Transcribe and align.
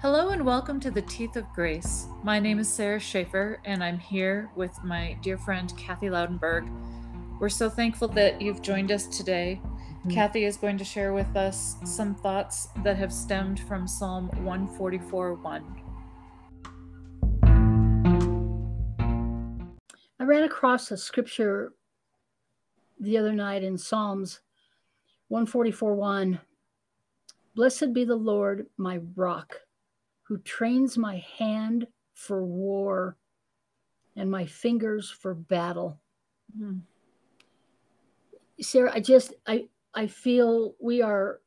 Hello 0.00 0.28
and 0.28 0.46
welcome 0.46 0.78
to 0.78 0.92
the 0.92 1.02
Teeth 1.02 1.34
of 1.34 1.52
Grace. 1.52 2.06
My 2.22 2.38
name 2.38 2.60
is 2.60 2.68
Sarah 2.68 3.00
Schaefer, 3.00 3.60
and 3.64 3.82
I'm 3.82 3.98
here 3.98 4.48
with 4.54 4.70
my 4.84 5.18
dear 5.22 5.36
friend 5.36 5.76
Kathy 5.76 6.06
Loudenberg. 6.06 6.70
We're 7.40 7.48
so 7.48 7.68
thankful 7.68 8.06
that 8.10 8.40
you've 8.40 8.62
joined 8.62 8.92
us 8.92 9.08
today. 9.08 9.60
Mm-hmm. 9.60 10.10
Kathy 10.10 10.44
is 10.44 10.56
going 10.56 10.78
to 10.78 10.84
share 10.84 11.12
with 11.14 11.34
us 11.34 11.74
some 11.84 12.14
thoughts 12.14 12.68
that 12.84 12.96
have 12.96 13.12
stemmed 13.12 13.58
from 13.58 13.88
Psalm 13.88 14.28
144 14.44 15.34
1. 15.34 15.82
I 20.20 20.22
ran 20.22 20.44
across 20.44 20.92
a 20.92 20.96
scripture 20.96 21.72
the 23.00 23.18
other 23.18 23.32
night 23.32 23.64
in 23.64 23.76
Psalms 23.76 24.42
144 25.26 25.96
1. 25.96 26.40
Blessed 27.56 27.92
be 27.92 28.04
the 28.04 28.14
Lord, 28.14 28.66
my 28.76 29.00
rock 29.16 29.62
who 30.28 30.36
trains 30.38 30.98
my 30.98 31.24
hand 31.38 31.86
for 32.12 32.44
war 32.44 33.16
and 34.14 34.30
my 34.30 34.44
fingers 34.44 35.10
for 35.10 35.34
battle. 35.34 35.98
Mm. 36.58 36.82
Sarah, 38.60 38.92
I 38.94 39.00
just 39.00 39.32
I 39.46 39.68
I 39.94 40.06
feel 40.06 40.74
we 40.80 41.00
are 41.00 41.40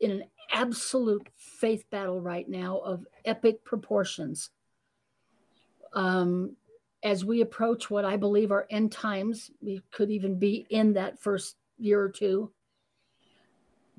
in 0.00 0.10
an 0.10 0.24
absolute 0.50 1.28
faith 1.36 1.84
battle 1.90 2.20
right 2.20 2.48
now 2.48 2.78
of 2.78 3.06
epic 3.24 3.64
proportions. 3.64 4.50
Um, 5.92 6.56
as 7.04 7.24
we 7.24 7.40
approach 7.40 7.88
what 7.88 8.04
I 8.04 8.16
believe 8.16 8.50
are 8.50 8.66
end 8.68 8.90
times, 8.90 9.50
we 9.60 9.80
could 9.92 10.10
even 10.10 10.38
be 10.38 10.66
in 10.70 10.94
that 10.94 11.20
first 11.20 11.56
year 11.78 12.00
or 12.00 12.08
two 12.08 12.50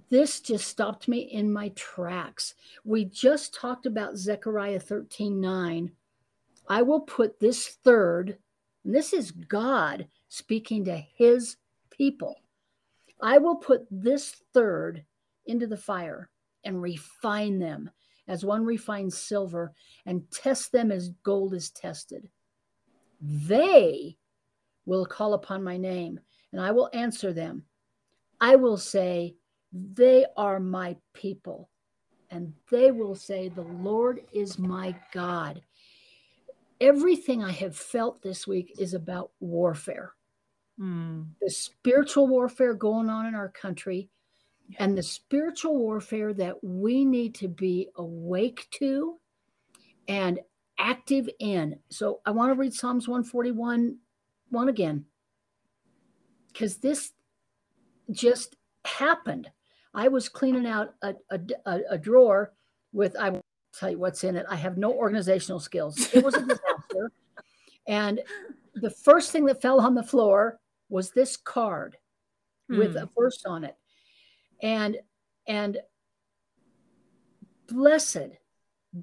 this 0.09 0.39
just 0.39 0.67
stopped 0.67 1.07
me 1.07 1.19
in 1.19 1.51
my 1.51 1.69
tracks. 1.69 2.53
We 2.83 3.05
just 3.05 3.53
talked 3.53 3.85
about 3.85 4.17
Zechariah 4.17 4.79
13 4.79 5.39
9. 5.39 5.91
I 6.67 6.81
will 6.81 7.01
put 7.01 7.39
this 7.39 7.67
third, 7.83 8.37
and 8.83 8.93
this 8.93 9.13
is 9.13 9.31
God 9.31 10.07
speaking 10.29 10.85
to 10.85 10.97
his 10.97 11.57
people. 11.89 12.35
I 13.21 13.37
will 13.37 13.55
put 13.55 13.87
this 13.89 14.35
third 14.53 15.05
into 15.45 15.67
the 15.67 15.77
fire 15.77 16.29
and 16.63 16.81
refine 16.81 17.59
them 17.59 17.89
as 18.27 18.43
one 18.43 18.65
refines 18.65 19.17
silver 19.17 19.73
and 20.05 20.29
test 20.31 20.71
them 20.71 20.91
as 20.91 21.09
gold 21.23 21.53
is 21.53 21.69
tested. 21.69 22.27
They 23.21 24.17
will 24.85 25.05
call 25.05 25.33
upon 25.33 25.63
my 25.63 25.77
name 25.77 26.19
and 26.51 26.61
I 26.61 26.71
will 26.71 26.89
answer 26.93 27.33
them. 27.33 27.63
I 28.41 28.55
will 28.55 28.77
say, 28.77 29.35
they 29.71 30.25
are 30.37 30.59
my 30.59 30.95
people, 31.13 31.69
and 32.29 32.53
they 32.71 32.91
will 32.91 33.15
say, 33.15 33.49
The 33.49 33.61
Lord 33.61 34.21
is 34.33 34.59
my 34.59 34.95
God. 35.13 35.61
Everything 36.81 37.43
I 37.43 37.51
have 37.51 37.75
felt 37.75 38.21
this 38.21 38.45
week 38.45 38.75
is 38.79 38.93
about 38.93 39.31
warfare. 39.39 40.13
Mm. 40.79 41.27
The 41.41 41.49
spiritual 41.49 42.27
warfare 42.27 42.73
going 42.73 43.09
on 43.09 43.25
in 43.25 43.35
our 43.35 43.49
country, 43.49 44.09
and 44.77 44.97
the 44.97 45.03
spiritual 45.03 45.77
warfare 45.77 46.33
that 46.33 46.63
we 46.63 47.05
need 47.05 47.35
to 47.35 47.47
be 47.47 47.89
awake 47.95 48.67
to 48.71 49.19
and 50.07 50.39
active 50.77 51.29
in. 51.39 51.79
So 51.89 52.21
I 52.25 52.31
want 52.31 52.51
to 52.51 52.59
read 52.59 52.73
Psalms 52.73 53.07
141 53.07 53.97
1 54.49 54.69
again 54.69 55.05
because 56.47 56.77
this 56.77 57.11
just 58.11 58.55
happened. 58.85 59.49
I 59.95 60.09
was 60.09 60.27
cleaning 60.27 60.67
out 60.67 60.93
a, 61.01 61.15
a, 61.31 61.79
a 61.91 61.97
drawer 61.97 62.51
with, 62.91 63.15
I 63.15 63.29
will 63.29 63.41
tell 63.73 63.89
you 63.89 63.97
what's 63.97 64.23
in 64.23 64.35
it. 64.35 64.45
I 64.49 64.55
have 64.55 64.77
no 64.77 64.91
organizational 64.91 65.59
skills. 65.59 66.13
It 66.13 66.23
was 66.23 66.35
a 66.35 66.41
disaster. 66.41 67.11
and 67.87 68.19
the 68.75 68.89
first 68.89 69.31
thing 69.31 69.45
that 69.45 69.61
fell 69.61 69.79
on 69.79 69.95
the 69.95 70.03
floor 70.03 70.59
was 70.89 71.11
this 71.11 71.37
card 71.37 71.97
hmm. 72.69 72.77
with 72.77 72.95
a 72.97 73.09
verse 73.17 73.43
on 73.45 73.63
it. 73.63 73.75
And, 74.61 74.97
and 75.47 75.77
blessed 77.67 78.37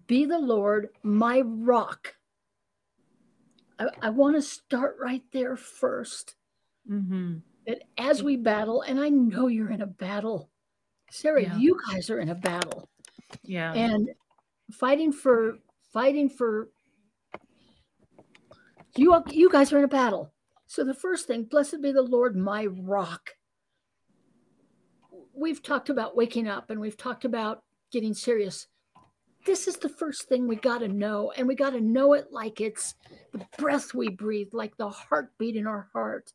be 0.06 0.26
the 0.26 0.38
Lord, 0.38 0.90
my 1.02 1.40
rock. 1.40 2.14
I, 3.78 3.88
I 4.02 4.10
want 4.10 4.36
to 4.36 4.42
start 4.42 4.96
right 5.00 5.22
there 5.32 5.56
1st 5.56 6.34
mm-hmm. 6.90 7.34
That 7.66 7.82
as 7.96 8.24
we 8.24 8.36
battle, 8.36 8.82
and 8.82 8.98
I 8.98 9.08
know 9.08 9.46
you're 9.46 9.70
in 9.70 9.82
a 9.82 9.86
battle, 9.86 10.50
Sarah, 11.12 11.42
yeah. 11.42 11.56
you 11.58 11.78
guys 11.90 12.08
are 12.08 12.20
in 12.20 12.30
a 12.30 12.34
battle. 12.34 12.88
Yeah. 13.44 13.74
And 13.74 14.08
fighting 14.72 15.12
for 15.12 15.58
fighting 15.92 16.30
for 16.30 16.70
you 18.96 19.22
you 19.30 19.50
guys 19.50 19.74
are 19.74 19.78
in 19.78 19.84
a 19.84 19.88
battle. 19.88 20.32
So 20.66 20.84
the 20.84 20.94
first 20.94 21.26
thing, 21.26 21.44
blessed 21.44 21.82
be 21.82 21.92
the 21.92 22.00
Lord 22.00 22.34
my 22.34 22.64
rock. 22.64 23.34
We've 25.34 25.62
talked 25.62 25.90
about 25.90 26.16
waking 26.16 26.48
up 26.48 26.70
and 26.70 26.80
we've 26.80 26.96
talked 26.96 27.26
about 27.26 27.62
getting 27.92 28.14
serious. 28.14 28.66
This 29.44 29.68
is 29.68 29.76
the 29.76 29.90
first 29.90 30.28
thing 30.30 30.48
we 30.48 30.56
got 30.56 30.78
to 30.78 30.88
know 30.88 31.30
and 31.36 31.46
we 31.46 31.54
got 31.54 31.70
to 31.70 31.80
know 31.80 32.14
it 32.14 32.28
like 32.30 32.62
it's 32.62 32.94
the 33.32 33.44
breath 33.58 33.92
we 33.92 34.08
breathe, 34.08 34.48
like 34.52 34.74
the 34.78 34.88
heartbeat 34.88 35.56
in 35.56 35.66
our 35.66 35.90
heart. 35.92 36.32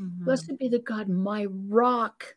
Mm-hmm. 0.00 0.24
Blessed 0.24 0.58
be 0.58 0.68
the 0.68 0.78
God 0.78 1.10
my 1.10 1.46
rock 1.68 2.36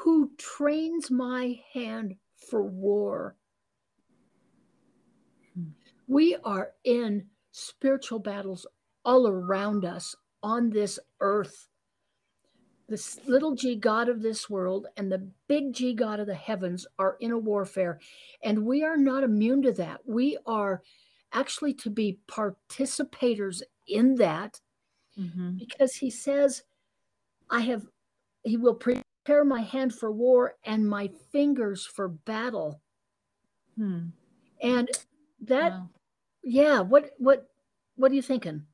who 0.00 0.30
trains 0.38 1.10
my 1.10 1.60
hand 1.74 2.14
for 2.48 2.62
war. 2.62 3.36
We 6.08 6.36
are 6.42 6.70
in 6.84 7.26
spiritual 7.52 8.18
battles 8.18 8.66
all 9.04 9.28
around 9.28 9.84
us 9.84 10.16
on 10.42 10.70
this 10.70 10.98
earth. 11.20 11.68
This 12.88 13.20
little 13.26 13.54
g 13.54 13.76
God 13.76 14.08
of 14.08 14.22
this 14.22 14.48
world 14.48 14.86
and 14.96 15.12
the 15.12 15.28
big 15.46 15.74
G 15.74 15.94
God 15.94 16.18
of 16.18 16.26
the 16.26 16.34
heavens 16.34 16.86
are 16.98 17.16
in 17.20 17.30
a 17.30 17.38
warfare. 17.38 18.00
And 18.42 18.64
we 18.64 18.82
are 18.82 18.96
not 18.96 19.22
immune 19.22 19.62
to 19.62 19.72
that. 19.72 20.00
We 20.06 20.38
are 20.46 20.82
actually 21.32 21.74
to 21.74 21.90
be 21.90 22.18
participators 22.26 23.62
in 23.86 24.16
that 24.16 24.60
mm-hmm. 25.16 25.58
because 25.58 25.94
he 25.94 26.10
says, 26.10 26.62
I 27.50 27.60
have, 27.60 27.86
he 28.42 28.56
will 28.56 28.74
pre 28.74 29.02
prepare 29.24 29.44
my 29.44 29.60
hand 29.60 29.94
for 29.94 30.10
war 30.10 30.54
and 30.64 30.88
my 30.88 31.10
fingers 31.32 31.86
for 31.86 32.08
battle. 32.08 32.80
Hmm. 33.76 34.08
And 34.62 34.88
that, 35.42 35.72
wow. 35.72 35.88
yeah, 36.42 36.80
what, 36.80 37.10
what, 37.18 37.48
what 37.96 38.12
are 38.12 38.14
you 38.14 38.22
thinking? 38.22 38.64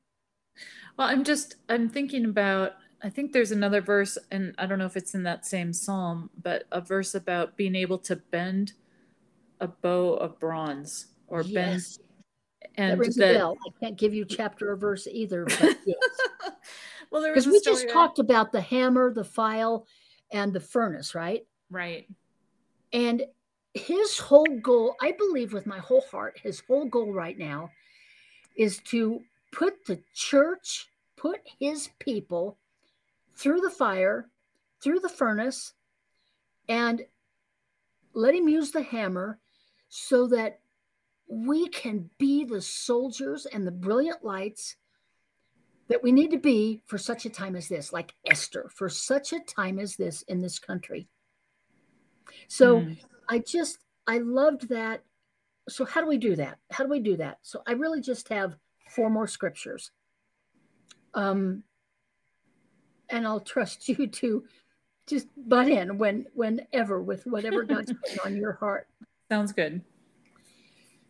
Well, 0.97 1.07
I'm 1.07 1.23
just, 1.23 1.55
I'm 1.69 1.89
thinking 1.89 2.25
about, 2.25 2.73
I 3.03 3.09
think 3.09 3.31
there's 3.31 3.51
another 3.51 3.81
verse, 3.81 4.17
and 4.31 4.55
I 4.57 4.65
don't 4.65 4.79
know 4.79 4.85
if 4.85 4.97
it's 4.97 5.13
in 5.13 5.23
that 5.23 5.45
same 5.45 5.71
psalm, 5.71 6.29
but 6.41 6.63
a 6.71 6.81
verse 6.81 7.13
about 7.13 7.55
being 7.55 7.75
able 7.75 7.99
to 7.99 8.15
bend 8.15 8.73
a 9.59 9.67
bow 9.67 10.13
of 10.15 10.39
bronze 10.39 11.07
or 11.27 11.41
yes. 11.41 11.53
bend. 11.53 12.03
And 12.75 12.91
that 12.91 12.97
rings 12.97 13.15
that, 13.15 13.35
a 13.35 13.37
bell. 13.37 13.57
I 13.65 13.85
can't 13.85 13.97
give 13.97 14.13
you 14.13 14.25
chapter 14.29 14.71
or 14.71 14.75
verse 14.75 15.07
either, 15.09 15.45
but 15.45 15.77
yes. 15.85 15.97
well, 17.11 17.23
because 17.23 17.47
we 17.47 17.61
just 17.61 17.87
talked 17.89 18.17
about 18.17 18.51
the 18.51 18.61
hammer, 18.61 19.13
the 19.13 19.23
file, 19.23 19.85
and 20.31 20.53
the 20.53 20.59
furnace, 20.59 21.15
right? 21.15 21.45
Right. 21.69 22.07
And 22.93 23.23
his 23.73 24.17
whole 24.17 24.59
goal, 24.61 24.95
I 25.01 25.11
believe 25.11 25.53
with 25.53 25.67
my 25.67 25.79
whole 25.79 26.03
heart, 26.11 26.39
his 26.41 26.61
whole 26.67 26.85
goal 26.85 27.13
right 27.13 27.37
now 27.37 27.69
is 28.55 28.79
to 28.85 29.21
put 29.51 29.85
the 29.85 30.01
church, 30.13 30.87
put 31.15 31.41
his 31.59 31.89
people 31.99 32.57
through 33.35 33.61
the 33.61 33.69
fire, 33.69 34.29
through 34.81 34.99
the 34.99 35.09
furnace, 35.09 35.73
and 36.67 37.03
let 38.13 38.33
him 38.33 38.47
use 38.47 38.71
the 38.71 38.81
hammer 38.81 39.39
so 39.89 40.27
that 40.27 40.59
we 41.29 41.67
can 41.67 42.09
be 42.17 42.45
the 42.45 42.61
soldiers 42.61 43.45
and 43.45 43.65
the 43.65 43.71
brilliant 43.71 44.23
lights 44.23 44.75
that 45.89 46.03
we 46.03 46.11
need 46.11 46.31
to 46.31 46.37
be 46.37 46.81
for 46.85 46.97
such 46.97 47.25
a 47.25 47.29
time 47.29 47.55
as 47.55 47.67
this, 47.67 47.93
like 47.93 48.13
Esther, 48.25 48.69
for 48.73 48.89
such 48.89 49.33
a 49.33 49.39
time 49.39 49.79
as 49.79 49.95
this 49.95 50.21
in 50.23 50.41
this 50.41 50.59
country. 50.59 51.07
So 52.47 52.81
mm. 52.81 52.97
I 53.29 53.39
just, 53.39 53.79
I 54.05 54.19
loved 54.19 54.69
that. 54.69 55.03
So, 55.69 55.83
how 55.83 56.01
do 56.01 56.07
we 56.07 56.17
do 56.17 56.35
that? 56.37 56.59
How 56.71 56.85
do 56.85 56.89
we 56.89 56.99
do 56.99 57.17
that? 57.17 57.39
So, 57.41 57.61
I 57.67 57.73
really 57.73 57.99
just 57.99 58.29
have 58.29 58.55
four 58.89 59.09
more 59.09 59.27
scriptures. 59.27 59.91
Um, 61.13 61.63
and 63.09 63.27
I'll 63.27 63.41
trust 63.41 63.89
you 63.89 64.07
to 64.07 64.45
just 65.07 65.27
butt 65.37 65.69
in 65.69 65.97
when 65.97 66.25
whenever 66.33 67.01
with 67.01 67.25
whatever 67.25 67.63
God's 67.65 67.93
putting 67.93 68.19
on 68.25 68.37
your 68.37 68.53
heart. 68.53 68.87
Sounds 69.29 69.51
good. 69.51 69.81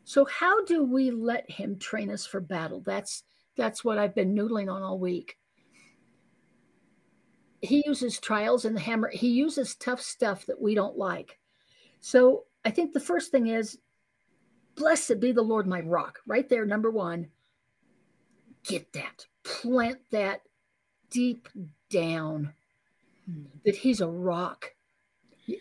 So, 0.06 0.26
how 0.26 0.64
do 0.66 0.84
we 0.84 1.12
let 1.12 1.50
Him 1.52 1.78
train 1.78 2.10
us 2.10 2.26
for 2.26 2.40
battle? 2.40 2.82
That's 2.86 3.24
that's 3.58 3.84
what 3.84 3.98
I've 3.98 4.16
been 4.16 4.36
noodling 4.36 4.72
on 4.72 4.84
all 4.84 5.00
week. 5.00 5.38
He 7.62 7.84
uses 7.86 8.20
trials 8.20 8.66
and 8.66 8.76
the 8.76 8.82
hammer. 8.82 9.10
He 9.12 9.30
uses 9.30 9.76
tough 9.76 10.02
stuff 10.02 10.46
that 10.46 10.62
we 10.62 10.76
don't 10.76 10.98
like. 10.98 11.40
So 12.00 12.44
I 12.64 12.70
think 12.70 12.94
the 12.94 13.00
first 13.00 13.32
thing 13.32 13.48
is 13.48 13.80
Blessed 14.78 15.20
be 15.20 15.32
the 15.32 15.42
Lord, 15.42 15.68
my 15.68 15.82
rock. 15.82 16.20
Right 16.26 16.48
there, 16.48 16.66
number 16.66 16.92
one. 16.92 17.28
Get 18.64 18.94
that. 18.94 19.26
Plant 19.44 19.98
that 20.12 20.42
deep 21.10 21.50
down 21.90 22.54
hmm. 23.26 23.46
that 23.66 23.76
he's 23.76 24.02
a 24.02 24.08
rock. 24.08 24.74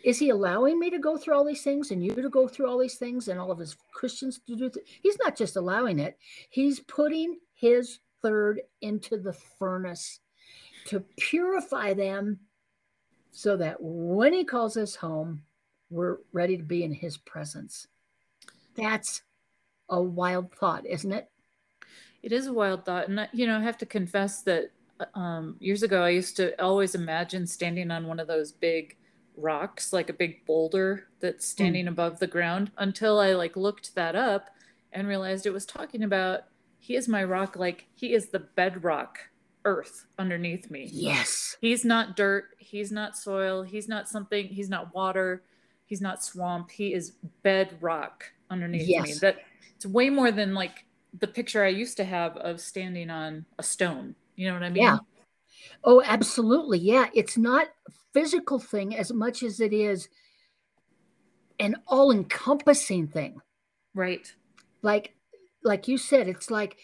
Is 0.05 0.19
he 0.19 0.31
allowing 0.31 0.79
me 0.79 0.91
to 0.91 0.99
go 0.99 1.17
through 1.17 1.35
all 1.35 1.45
these 1.45 1.63
things 1.63 1.93
and 1.93 2.05
you 2.05 2.13
to 2.13 2.29
go 2.29 2.49
through 2.49 2.69
all 2.69 2.79
these 2.79 2.97
things 2.97 3.29
and 3.29 3.39
all 3.41 3.53
of 3.53 3.59
his 3.59 3.77
Christians 3.93 4.41
to 4.47 4.57
do? 4.57 4.69
Th- 4.69 4.85
he's 5.03 5.19
not 5.19 5.37
just 5.37 5.57
allowing 5.57 5.99
it, 5.99 6.19
he's 6.51 6.81
putting 6.81 7.39
his 7.57 7.99
third 8.23 8.61
into 8.81 9.17
the 9.17 9.33
furnace 9.33 10.21
to 10.87 11.01
purify 11.19 11.95
them 11.95 12.39
so 13.33 13.57
that 13.57 13.77
when 13.81 14.33
he 14.33 14.45
calls 14.45 14.77
us 14.77 14.95
home, 14.95 15.43
we're 15.91 16.19
ready 16.33 16.57
to 16.57 16.63
be 16.63 16.85
in 16.85 16.93
his 16.93 17.17
presence. 17.17 17.87
That's 18.77 19.23
a 19.89 20.01
wild 20.01 20.53
thought, 20.53 20.87
isn't 20.87 21.13
it? 21.13 21.29
It 22.23 22.33
is 22.33 22.47
a 22.47 22.53
wild 22.53 22.85
thought. 22.85 23.09
And, 23.09 23.29
you 23.33 23.47
know, 23.47 23.59
I 23.59 23.63
have 23.63 23.79
to 23.79 23.87
confess 23.87 24.43
that 24.43 24.71
um, 25.15 25.57
years 25.61 25.83
ago, 25.83 26.03
I 26.03 26.11
used 26.11 26.37
to 26.37 26.61
always 26.63 26.95
imagine 26.95 27.47
standing 27.47 27.91
on 27.91 28.07
one 28.07 28.21
of 28.21 28.27
those 28.27 28.53
big 28.53 28.97
rocks, 29.37 29.93
like 29.93 30.09
a 30.09 30.15
big 30.15 30.45
boulder 30.47 31.09
that's 31.21 31.45
hmm. 31.45 31.57
standing 31.57 31.85
mm. 31.87 31.91
above 31.91 32.19
the 32.19 32.27
ground, 32.27 32.71
until 32.79 33.21
I 33.21 33.35
like 33.35 33.57
looked 33.57 33.95
that 33.95 34.17
up 34.17 34.51
and 34.93 35.07
realized 35.07 35.47
it 35.47 35.53
was 35.53 35.67
talking 35.67 36.03
about 36.03 36.45
he 36.87 36.95
is 36.95 37.09
my 37.09 37.25
rock, 37.25 37.57
like 37.57 37.89
he 37.97 38.15
is 38.15 38.29
the 38.29 38.39
bedrock 38.39 39.19
earth 39.65 40.07
underneath 40.21 40.71
me. 40.71 40.89
Yes. 40.93 41.57
He's 41.61 41.85
not 41.85 42.15
dirt. 42.15 42.51
He's 42.59 42.93
not 42.93 43.17
soil. 43.17 43.65
He's 43.65 43.89
not 43.89 44.09
something. 44.09 44.47
He's 44.47 44.69
not 44.69 44.95
water. 44.95 45.43
He's 45.85 46.01
not 46.01 46.23
swamp. 46.23 46.71
He 46.71 46.95
is 46.95 47.15
bedrock 47.43 48.31
underneath 48.51 48.87
yes. 48.87 49.03
me. 49.05 49.15
That 49.15 49.39
it's 49.75 49.85
way 49.85 50.11
more 50.11 50.31
than 50.31 50.55
like 50.55 50.85
the 51.19 51.27
picture 51.27 51.65
I 51.65 51.71
used 51.71 51.97
to 51.97 52.05
have 52.05 52.37
of 52.37 52.61
standing 52.61 53.11
on 53.11 53.47
a 53.59 53.65
stone. 53.65 54.15
You 54.37 54.47
know 54.47 54.55
what 54.55 54.63
I 54.63 54.71
mean? 54.71 54.85
Yeah. 54.85 54.99
Oh, 55.83 56.01
absolutely. 56.05 56.79
Yeah. 56.79 57.09
It's 57.15 57.37
not 57.37 57.67
a 57.89 57.93
physical 58.15 58.61
thing 58.61 58.95
as 58.95 59.13
much 59.13 59.43
as 59.43 59.59
it 59.59 59.73
is 59.73 60.09
an 61.59 61.75
all 61.89 62.13
encompassing 62.13 63.09
thing. 63.09 63.41
Right. 63.93 64.33
Like, 64.83 65.16
like 65.67 65.89
you 65.89 65.99
said, 65.99 66.29
it's 66.29 66.51
like, 66.51 66.77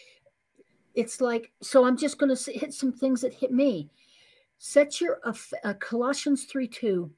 it's 0.94 1.20
like, 1.20 1.52
so 1.62 1.86
I'm 1.86 1.96
just 1.96 2.18
going 2.18 2.34
to 2.34 2.52
hit 2.52 2.74
some 2.74 2.92
things 2.92 3.22
that 3.22 3.32
hit 3.32 3.52
me. 3.52 3.88
Set 4.58 5.00
your, 5.00 5.18
uh, 5.24 5.74
Colossians 5.80 6.44
3 6.44 6.68
2, 6.68 7.10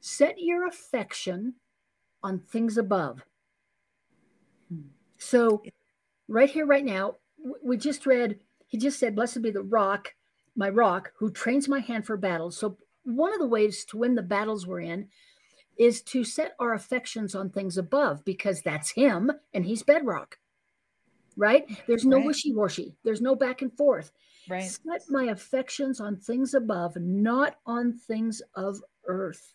set 0.00 0.34
your 0.38 0.66
affection 0.66 1.54
on 2.22 2.40
things 2.40 2.76
above. 2.76 3.22
So, 5.18 5.62
right 6.28 6.50
here, 6.50 6.66
right 6.66 6.84
now, 6.84 7.16
we 7.62 7.76
just 7.76 8.04
read 8.04 8.38
he 8.66 8.78
just 8.78 8.98
said, 8.98 9.14
Blessed 9.14 9.42
be 9.42 9.50
the 9.50 9.62
rock, 9.62 10.14
my 10.54 10.68
rock, 10.68 11.12
who 11.18 11.30
trains 11.30 11.68
my 11.68 11.78
hand 11.78 12.06
for 12.06 12.16
battles. 12.16 12.56
So, 12.56 12.78
one 13.04 13.32
of 13.32 13.38
the 13.38 13.46
ways 13.46 13.84
to 13.86 13.98
win 13.98 14.16
the 14.16 14.22
battles 14.22 14.66
we're 14.66 14.80
in 14.80 15.08
is 15.78 16.02
to 16.02 16.24
set 16.24 16.54
our 16.58 16.74
affections 16.74 17.34
on 17.34 17.50
things 17.50 17.78
above 17.78 18.24
because 18.24 18.62
that's 18.62 18.90
him 18.90 19.30
and 19.54 19.64
he's 19.64 19.82
bedrock. 19.82 20.38
Right? 21.36 21.64
There's 21.86 22.04
no 22.04 22.16
right. 22.16 22.26
wishy 22.26 22.54
washy, 22.54 22.94
there's 23.04 23.20
no 23.20 23.34
back 23.34 23.62
and 23.62 23.72
forth. 23.76 24.12
Right. 24.48 24.62
Set 24.62 25.02
my 25.08 25.24
affections 25.24 26.00
on 26.00 26.16
things 26.16 26.54
above, 26.54 26.96
not 26.96 27.56
on 27.66 27.92
things 27.92 28.40
of 28.54 28.80
earth. 29.06 29.54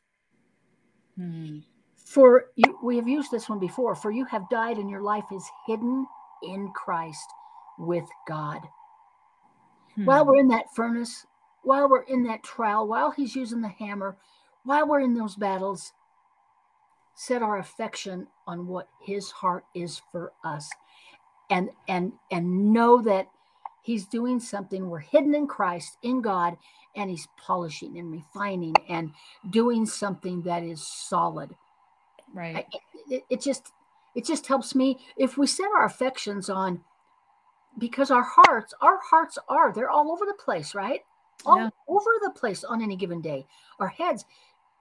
Hmm. 1.18 1.60
For 1.96 2.48
you, 2.56 2.78
we 2.84 2.98
have 2.98 3.08
used 3.08 3.32
this 3.32 3.48
one 3.48 3.60
before. 3.60 3.96
For 3.96 4.12
you 4.12 4.26
have 4.26 4.50
died, 4.50 4.78
and 4.78 4.90
your 4.90 5.02
life 5.02 5.26
is 5.34 5.50
hidden 5.66 6.06
in 6.44 6.72
Christ 6.74 7.26
with 7.80 8.06
God. 8.28 8.60
Hmm. 9.96 10.06
While 10.06 10.26
we're 10.26 10.40
in 10.40 10.50
that 10.50 10.74
furnace, 10.76 11.26
while 11.64 11.90
we're 11.90 12.04
in 12.04 12.24
that 12.24 12.44
trial, 12.44 12.88
while 12.88 13.12
he's 13.12 13.36
using 13.36 13.62
the 13.62 13.70
hammer, 13.70 14.18
while 14.64 14.88
we're 14.88 15.02
in 15.02 15.14
those 15.14 15.36
battles, 15.36 15.94
set 17.16 17.42
our 17.42 17.58
affection 17.60 18.28
on 18.48 18.68
what 18.68 18.88
his 19.02 19.32
heart 19.32 19.64
is 19.76 20.02
for 20.12 20.34
us. 20.44 20.70
And 21.52 21.70
and 21.88 22.14
and 22.32 22.74
know 22.74 23.02
that 23.04 23.28
he's 23.84 24.08
doing 24.08 24.40
something. 24.40 24.90
We're 24.90 25.00
hidden 25.00 25.36
in 25.36 25.46
Christ, 25.48 25.98
in 26.02 26.22
God, 26.22 26.58
and 26.96 27.10
he's 27.10 27.28
polishing 27.38 28.00
and 28.00 28.12
refining 28.12 28.76
and 28.90 29.12
doing 29.50 29.86
something 29.86 30.42
that 30.44 30.64
is 30.64 30.86
solid. 30.86 31.52
Right. 32.34 32.56
I, 32.56 32.66
it, 33.10 33.24
it 33.30 33.42
just 33.42 33.74
it 34.16 34.26
just 34.26 34.48
helps 34.48 34.74
me 34.74 35.00
if 35.18 35.38
we 35.38 35.46
set 35.46 35.68
our 35.76 35.86
affections 35.86 36.50
on 36.50 36.82
because 37.78 38.12
our 38.12 38.24
hearts, 38.28 38.74
our 38.82 39.00
hearts 39.02 39.38
are, 39.48 39.72
they're 39.74 39.90
all 39.90 40.12
over 40.12 40.26
the 40.26 40.34
place, 40.34 40.76
right? 40.76 41.02
All 41.46 41.58
yeah. 41.58 41.70
over 41.88 42.10
the 42.22 42.32
place 42.32 42.64
on 42.64 42.82
any 42.82 42.96
given 42.96 43.22
day. 43.22 43.46
Our 43.80 43.88
heads, 43.88 44.26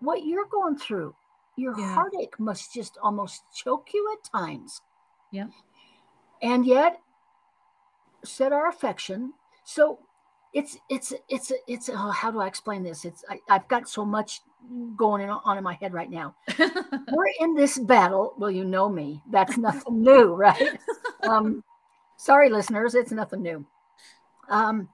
what 0.00 0.24
you're 0.24 0.46
going 0.46 0.76
through, 0.76 1.14
your 1.56 1.78
yeah. 1.78 1.94
heartache 1.94 2.38
must 2.38 2.74
just 2.74 2.98
almost 3.02 3.42
choke 3.54 3.88
you 3.94 4.12
at 4.12 4.30
times. 4.30 4.82
Yeah. 5.30 5.46
And 6.42 6.64
yet, 6.66 7.00
set 8.24 8.52
our 8.52 8.68
affection. 8.68 9.32
So 9.64 9.98
it's 10.52 10.78
it's 10.88 11.12
it's 11.28 11.52
it's 11.66 11.88
oh, 11.88 12.10
how 12.10 12.30
do 12.30 12.40
I 12.40 12.46
explain 12.46 12.82
this? 12.82 13.04
It's 13.04 13.24
I, 13.28 13.38
have 13.52 13.68
got 13.68 13.88
so 13.88 14.04
much 14.04 14.40
going 14.96 15.28
on 15.28 15.58
in 15.58 15.64
my 15.64 15.74
head 15.74 15.92
right 15.92 16.10
now. 16.10 16.34
We're 16.58 17.32
in 17.40 17.54
this 17.54 17.78
battle. 17.78 18.34
Well, 18.38 18.50
you 18.50 18.64
know 18.64 18.88
me. 18.88 19.22
That's 19.30 19.56
nothing 19.56 20.02
new, 20.02 20.34
right? 20.34 20.78
Um, 21.22 21.62
Sorry, 22.20 22.50
listeners, 22.50 22.94
it's 22.94 23.12
nothing 23.12 23.40
new. 23.40 23.64
Um, 24.50 24.90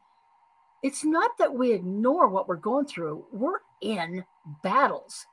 it's 0.85 1.05
not 1.05 1.37
that 1.39 1.53
we 1.53 1.73
ignore 1.73 2.29
what 2.29 2.47
we're 2.47 2.55
going 2.55 2.87
through, 2.87 3.25
we're 3.33 3.59
in 3.83 4.25
battles. 4.63 5.27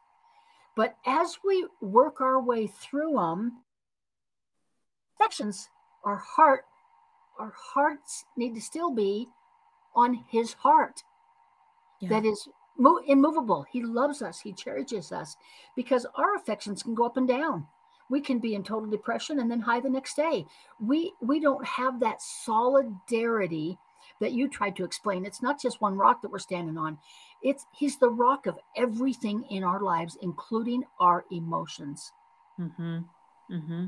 But 0.76 0.98
as 1.06 1.38
we 1.46 1.68
work 1.82 2.20
our 2.20 2.42
way 2.42 2.66
through 2.66 3.14
them, 3.14 3.62
sections, 5.22 5.70
our 6.04 6.18
heart, 6.18 6.66
our 7.40 7.54
hearts 7.74 8.26
need 8.36 8.56
to 8.56 8.62
still 8.62 8.92
be 8.92 9.30
on 9.96 10.26
his 10.30 10.54
heart. 10.54 11.04
Yeah. 12.00 12.10
That 12.10 12.26
is 12.26 12.48
immovable. 13.08 13.66
He 13.72 13.84
loves 13.84 14.22
us, 14.22 14.42
he 14.42 14.54
cherishes 14.54 15.12
us 15.12 15.38
because 15.76 16.06
our 16.16 16.36
affections 16.36 16.84
can 16.84 16.96
go 16.96 17.06
up 17.06 17.18
and 17.18 17.28
down 17.28 17.68
we 18.10 18.22
can 18.22 18.40
be 18.40 18.54
in 18.54 18.64
total 18.64 18.90
depression 18.90 19.40
and 19.40 19.50
then 19.50 19.60
high 19.60 19.80
the 19.80 19.90
next 19.90 20.16
day 20.16 20.46
we 20.80 21.14
we 21.22 21.40
don't 21.40 21.66
have 21.66 22.00
that 22.00 22.22
solidarity 22.22 23.78
that 24.20 24.34
you 24.34 24.48
tried 24.48 24.76
to 24.76 24.84
explain 24.84 25.26
it's 25.26 25.42
not 25.42 25.60
just 25.60 25.82
one 25.82 25.96
rock 25.96 26.22
that 26.22 26.32
we're 26.32 26.40
standing 26.40 26.78
on 26.78 26.98
it's 27.42 27.66
he's 27.72 27.98
the 27.98 28.10
rock 28.10 28.46
of 28.46 28.60
everything 28.78 29.44
in 29.50 29.64
our 29.64 29.82
lives 29.82 30.18
including 30.22 30.84
our 31.00 31.26
emotions 31.32 32.12
mm-hmm. 32.60 33.00
Mm-hmm. 33.52 33.86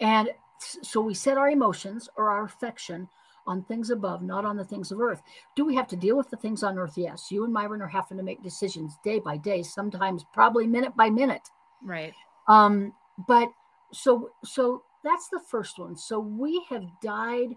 and 0.00 0.30
so 0.58 1.00
we 1.00 1.14
set 1.14 1.38
our 1.38 1.50
emotions 1.50 2.08
or 2.16 2.30
our 2.30 2.44
affection 2.44 3.08
on 3.46 3.62
things 3.62 3.90
above, 3.90 4.22
not 4.22 4.44
on 4.44 4.56
the 4.56 4.64
things 4.64 4.90
of 4.90 5.00
earth. 5.00 5.22
Do 5.54 5.64
we 5.64 5.76
have 5.76 5.86
to 5.88 5.96
deal 5.96 6.16
with 6.16 6.30
the 6.30 6.36
things 6.36 6.62
on 6.62 6.78
earth? 6.78 6.94
Yes. 6.96 7.30
You 7.30 7.44
and 7.44 7.52
Myron 7.52 7.80
are 7.80 7.86
having 7.86 8.18
to 8.18 8.24
make 8.24 8.42
decisions 8.42 8.98
day 9.04 9.20
by 9.20 9.36
day, 9.36 9.62
sometimes 9.62 10.24
probably 10.32 10.66
minute 10.66 10.96
by 10.96 11.10
minute. 11.10 11.48
Right. 11.82 12.12
Um, 12.48 12.92
but 13.28 13.48
so 13.92 14.30
so 14.44 14.82
that's 15.04 15.28
the 15.28 15.40
first 15.48 15.78
one 15.78 15.96
so 15.96 16.18
we 16.18 16.64
have 16.68 16.84
died 17.02 17.56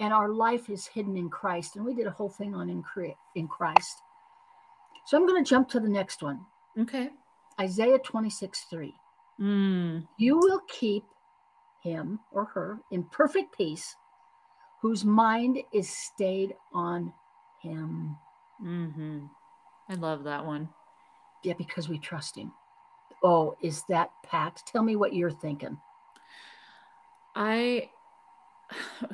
and 0.00 0.12
our 0.12 0.28
life 0.28 0.68
is 0.68 0.86
hidden 0.86 1.16
in 1.16 1.30
christ 1.30 1.76
and 1.76 1.84
we 1.84 1.94
did 1.94 2.06
a 2.06 2.10
whole 2.10 2.28
thing 2.28 2.54
on 2.54 2.68
in, 2.68 2.82
in 3.34 3.48
christ 3.48 4.02
so 5.06 5.16
i'm 5.16 5.26
going 5.26 5.42
to 5.42 5.48
jump 5.48 5.68
to 5.68 5.80
the 5.80 5.88
next 5.88 6.22
one 6.22 6.40
okay 6.78 7.10
isaiah 7.60 7.98
26 7.98 8.66
3 8.68 8.94
mm. 9.40 10.06
you 10.18 10.36
will 10.36 10.60
keep 10.68 11.04
him 11.84 12.18
or 12.32 12.46
her 12.46 12.80
in 12.90 13.04
perfect 13.04 13.56
peace 13.56 13.94
whose 14.82 15.04
mind 15.04 15.58
is 15.72 15.88
stayed 15.88 16.54
on 16.72 17.12
him 17.62 18.16
mm-hmm. 18.60 19.20
i 19.88 19.94
love 19.94 20.24
that 20.24 20.44
one 20.44 20.68
yeah 21.44 21.54
because 21.56 21.88
we 21.88 21.98
trust 21.98 22.36
him 22.36 22.50
oh, 23.24 23.56
is 23.62 23.82
that 23.88 24.10
packed? 24.22 24.66
Tell 24.66 24.82
me 24.82 24.94
what 24.94 25.14
you're 25.14 25.30
thinking. 25.30 25.78
I, 27.34 27.88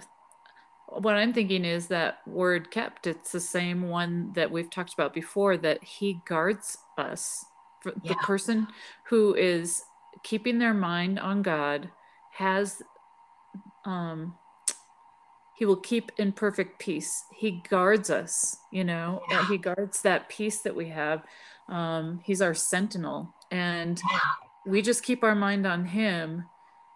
what 0.89 1.15
I'm 1.15 1.33
thinking 1.33 1.65
is 1.65 1.87
that 1.87 2.19
word 2.27 2.71
kept, 2.71 3.07
it's 3.07 3.33
the 3.33 3.41
same 3.41 3.89
one 3.89 4.33
that 4.35 4.51
we've 4.51 4.69
talked 4.69 4.93
about 4.93 5.15
before, 5.15 5.57
that 5.59 5.83
he 5.83 6.21
guards 6.27 6.77
us. 6.99 7.47
For 7.81 7.93
yeah. 8.03 8.13
The 8.13 8.17
person 8.17 8.67
who 9.05 9.35
is 9.35 9.85
keeping 10.23 10.59
their 10.59 10.75
mind 10.75 11.19
on 11.19 11.41
God 11.41 11.89
has, 12.31 12.83
um, 13.85 14.37
he 15.57 15.65
will 15.67 15.77
keep 15.77 16.11
in 16.17 16.33
perfect 16.33 16.79
peace. 16.79 17.25
He 17.37 17.63
guards 17.69 18.09
us, 18.11 18.57
you 18.73 18.85
know, 18.85 19.23
yeah. 19.31 19.47
he 19.47 19.59
guards 19.59 20.03
that 20.03 20.29
peace 20.29 20.61
that 20.63 20.75
we 20.75 20.89
have. 20.89 21.23
Um, 21.69 22.21
he's 22.25 22.41
our 22.41 22.55
sentinel 22.55 23.35
and 23.51 24.01
we 24.67 24.83
just 24.83 25.03
keep 25.03 25.23
our 25.23 25.35
mind 25.35 25.67
on 25.67 25.85
him 25.85 26.45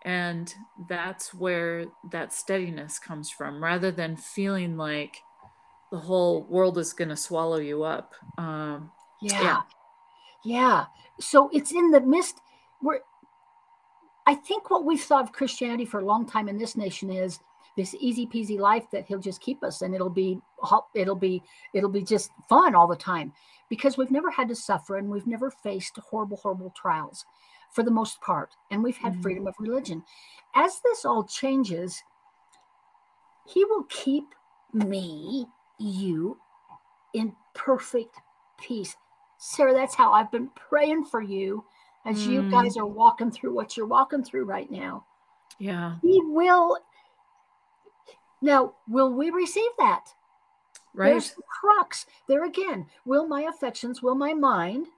And 0.05 0.55
that's 0.89 1.33
where 1.33 1.87
that 2.13 2.33
steadiness 2.33 2.99
comes 2.99 3.31
from 3.31 3.63
rather 3.63 3.91
than 3.91 4.17
feeling 4.17 4.77
like 4.77 5.17
the 5.91 5.99
whole 5.99 6.43
world 6.45 6.77
is 6.77 6.93
going 6.93 7.09
to 7.09 7.17
swallow 7.17 7.57
you 7.57 7.85
up. 7.85 8.15
Um, 8.37 8.91
yeah. 9.23 9.43
yeah. 9.43 9.61
Yeah. 10.45 10.85
So 11.21 11.49
it's 11.55 11.73
in 11.73 11.91
the 11.91 12.01
midst 12.03 12.39
where 12.81 13.01
I 14.27 14.35
think 14.35 14.71
what 14.71 14.85
we've 14.85 15.01
thought 15.01 15.25
of 15.25 15.33
Christianity 15.33 15.85
for 15.85 16.01
a 16.01 16.05
long 16.05 16.27
time 16.27 16.49
in 16.49 16.57
this 16.57 16.77
nation 16.77 17.11
is 17.11 17.41
this 17.77 17.95
easy 17.99 18.27
peasy 18.27 18.59
life 18.59 18.85
that 18.93 19.07
he'll 19.07 19.19
just 19.19 19.41
keep 19.41 19.63
us 19.65 19.83
and 19.83 19.95
it'll 19.95 20.09
be 20.09 20.41
it'll 20.95 21.17
be 21.17 21.43
it'll 21.75 21.91
be 21.91 22.03
just 22.03 22.31
fun 22.49 22.75
all 22.75 22.87
the 22.87 22.97
time. 22.97 23.33
Because 23.69 23.97
we've 23.97 24.11
never 24.11 24.31
had 24.31 24.49
to 24.49 24.55
suffer 24.55 24.97
and 24.97 25.09
we've 25.09 25.27
never 25.27 25.51
faced 25.51 25.97
horrible 25.97 26.37
horrible 26.37 26.73
trials 26.77 27.25
for 27.73 27.83
the 27.83 27.91
most 27.91 28.21
part 28.21 28.55
and 28.71 28.83
we've 28.83 28.97
had 28.97 29.13
mm-hmm. 29.13 29.23
freedom 29.23 29.47
of 29.47 29.55
religion. 29.59 30.03
As 30.55 30.81
this 30.85 31.05
all 31.05 31.25
changes 31.25 32.03
he 33.47 33.65
will 33.65 33.85
keep 33.85 34.25
me 34.73 35.47
you 35.79 36.39
in 37.13 37.35
perfect 37.55 38.17
peace. 38.59 38.97
Sarah 39.37 39.75
that's 39.75 39.95
how 39.95 40.13
i've 40.13 40.31
been 40.31 40.49
praying 40.55 41.05
for 41.05 41.21
you 41.21 41.65
as 42.05 42.27
mm. 42.27 42.33
you 42.33 42.51
guys 42.51 42.77
are 42.77 42.87
walking 42.87 43.31
through 43.31 43.55
what 43.55 43.77
you're 43.77 43.87
walking 43.87 44.23
through 44.23 44.45
right 44.45 44.71
now 44.71 45.05
yeah 45.59 45.97
he 46.03 46.21
will 46.25 46.79
now, 48.45 48.75
will 48.87 49.11
we 49.11 49.31
receive 49.31 49.71
that? 49.79 50.05
Right. 50.93 51.13
There's 51.13 51.31
the 51.31 51.43
crux. 51.49 52.05
There 52.29 52.45
again, 52.45 52.87
will 53.07 53.27
my 53.27 53.43
affections, 53.43 54.03
will 54.03 54.15
my 54.15 54.35
mind? 54.35 54.89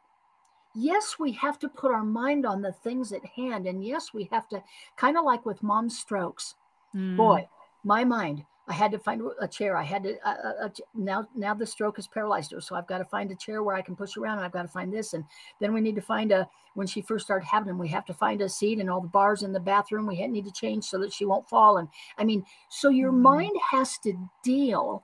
Yes, 0.74 1.16
we 1.20 1.30
have 1.32 1.56
to 1.60 1.68
put 1.68 1.92
our 1.92 2.02
mind 2.02 2.44
on 2.44 2.60
the 2.60 2.72
things 2.72 3.12
at 3.12 3.24
hand. 3.24 3.68
And 3.68 3.84
yes, 3.84 4.12
we 4.12 4.28
have 4.32 4.48
to, 4.48 4.64
kind 4.96 5.16
of 5.16 5.24
like 5.24 5.46
with 5.46 5.62
mom's 5.62 5.96
strokes. 5.96 6.56
Mm. 6.92 7.16
Boy, 7.16 7.48
my 7.84 8.02
mind, 8.02 8.44
I 8.68 8.72
had 8.72 8.90
to 8.92 8.98
find 8.98 9.22
a 9.40 9.46
chair. 9.46 9.76
I 9.76 9.84
had 9.84 10.02
to 10.02 10.16
uh, 10.24 10.34
uh, 10.44 10.64
uh 10.64 10.68
now 10.94 11.28
now 11.34 11.54
the 11.54 11.66
stroke 11.66 11.96
has 11.96 12.08
paralyzed 12.08 12.50
her, 12.52 12.60
so 12.60 12.74
I've 12.74 12.88
got 12.88 12.98
to 12.98 13.04
find 13.04 13.30
a 13.30 13.36
chair 13.36 13.62
where 13.62 13.76
I 13.76 13.82
can 13.82 13.94
push 13.94 14.16
around, 14.16 14.38
and 14.38 14.46
I've 14.46 14.52
got 14.52 14.62
to 14.62 14.68
find 14.68 14.92
this, 14.92 15.14
and 15.14 15.24
then 15.60 15.72
we 15.72 15.80
need 15.80 15.94
to 15.94 16.02
find 16.02 16.32
a 16.32 16.48
when 16.76 16.86
she 16.86 17.00
first 17.00 17.24
started 17.24 17.46
having 17.46 17.68
them, 17.68 17.78
we 17.78 17.88
have 17.88 18.04
to 18.04 18.14
find 18.14 18.42
a 18.42 18.48
seat 18.48 18.78
and 18.78 18.90
all 18.90 19.00
the 19.00 19.08
bars 19.08 19.42
in 19.42 19.52
the 19.52 19.58
bathroom 19.58 20.06
we 20.06 20.24
need 20.26 20.44
to 20.44 20.52
change 20.52 20.84
so 20.84 20.98
that 20.98 21.12
she 21.12 21.24
won't 21.24 21.48
fall. 21.48 21.78
And 21.78 21.88
I 22.18 22.24
mean, 22.24 22.44
so 22.68 22.90
your 22.90 23.12
mm-hmm. 23.12 23.22
mind 23.22 23.52
has 23.70 23.96
to 23.98 24.12
deal 24.44 25.02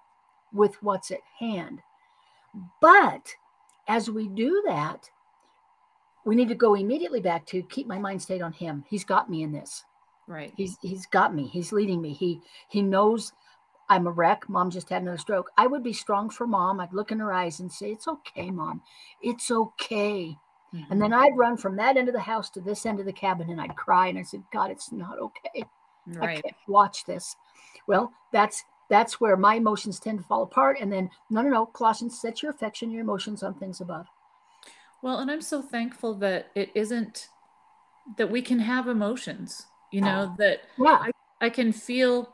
with 0.52 0.74
what's 0.82 1.10
at 1.10 1.20
hand. 1.38 1.80
But 2.82 3.26
as 3.88 4.10
we 4.10 4.28
do 4.28 4.62
that, 4.66 5.08
we 6.26 6.36
need 6.36 6.48
to 6.48 6.54
go 6.54 6.74
immediately 6.74 7.20
back 7.20 7.46
to 7.46 7.62
keep 7.62 7.86
my 7.86 7.98
mind 7.98 8.20
stayed 8.20 8.42
on 8.42 8.52
him. 8.52 8.84
He's 8.88 9.04
got 9.04 9.30
me 9.30 9.42
in 9.42 9.50
this. 9.50 9.84
Right. 10.28 10.52
He's 10.56 10.76
he's 10.82 11.06
got 11.06 11.34
me. 11.34 11.48
He's 11.48 11.72
leading 11.72 12.00
me. 12.00 12.12
He 12.12 12.40
he 12.68 12.80
knows 12.80 13.32
I'm 13.92 14.06
a 14.06 14.10
wreck. 14.10 14.48
Mom 14.48 14.70
just 14.70 14.88
had 14.88 15.02
another 15.02 15.18
stroke. 15.18 15.50
I 15.56 15.66
would 15.66 15.82
be 15.82 15.92
strong 15.92 16.30
for 16.30 16.46
mom. 16.46 16.80
I'd 16.80 16.92
look 16.92 17.12
in 17.12 17.18
her 17.18 17.32
eyes 17.32 17.60
and 17.60 17.70
say, 17.70 17.92
It's 17.92 18.08
okay, 18.08 18.50
mom. 18.50 18.82
It's 19.22 19.50
okay. 19.50 20.36
Mm-hmm. 20.74 20.92
And 20.92 21.02
then 21.02 21.12
I'd 21.12 21.36
run 21.36 21.56
from 21.56 21.76
that 21.76 21.96
end 21.96 22.08
of 22.08 22.14
the 22.14 22.20
house 22.20 22.48
to 22.50 22.60
this 22.60 22.86
end 22.86 23.00
of 23.00 23.06
the 23.06 23.12
cabin 23.12 23.50
and 23.50 23.60
I'd 23.60 23.76
cry 23.76 24.08
and 24.08 24.18
I 24.18 24.22
said, 24.22 24.42
God, 24.52 24.70
it's 24.70 24.90
not 24.90 25.18
okay. 25.18 25.64
Right. 26.06 26.38
I 26.38 26.40
can't 26.40 26.56
watch 26.66 27.04
this. 27.04 27.36
Well, 27.86 28.12
that's 28.32 28.64
that's 28.88 29.20
where 29.20 29.36
my 29.36 29.54
emotions 29.54 30.00
tend 30.00 30.18
to 30.18 30.24
fall 30.24 30.42
apart. 30.42 30.78
And 30.80 30.90
then 30.90 31.10
no, 31.30 31.42
no, 31.42 31.50
no. 31.50 31.66
Colossians 31.66 32.20
set 32.20 32.42
your 32.42 32.50
affection, 32.50 32.90
your 32.90 33.02
emotions 33.02 33.42
on 33.42 33.54
things 33.54 33.80
above. 33.80 34.06
Well, 35.02 35.18
and 35.18 35.30
I'm 35.30 35.42
so 35.42 35.60
thankful 35.60 36.14
that 36.16 36.50
it 36.54 36.70
isn't 36.74 37.28
that 38.16 38.30
we 38.30 38.42
can 38.42 38.58
have 38.58 38.88
emotions, 38.88 39.66
you 39.92 40.00
know, 40.00 40.34
that 40.38 40.62
yeah. 40.78 40.98
I, 41.00 41.10
I 41.40 41.50
can 41.50 41.72
feel 41.72 42.31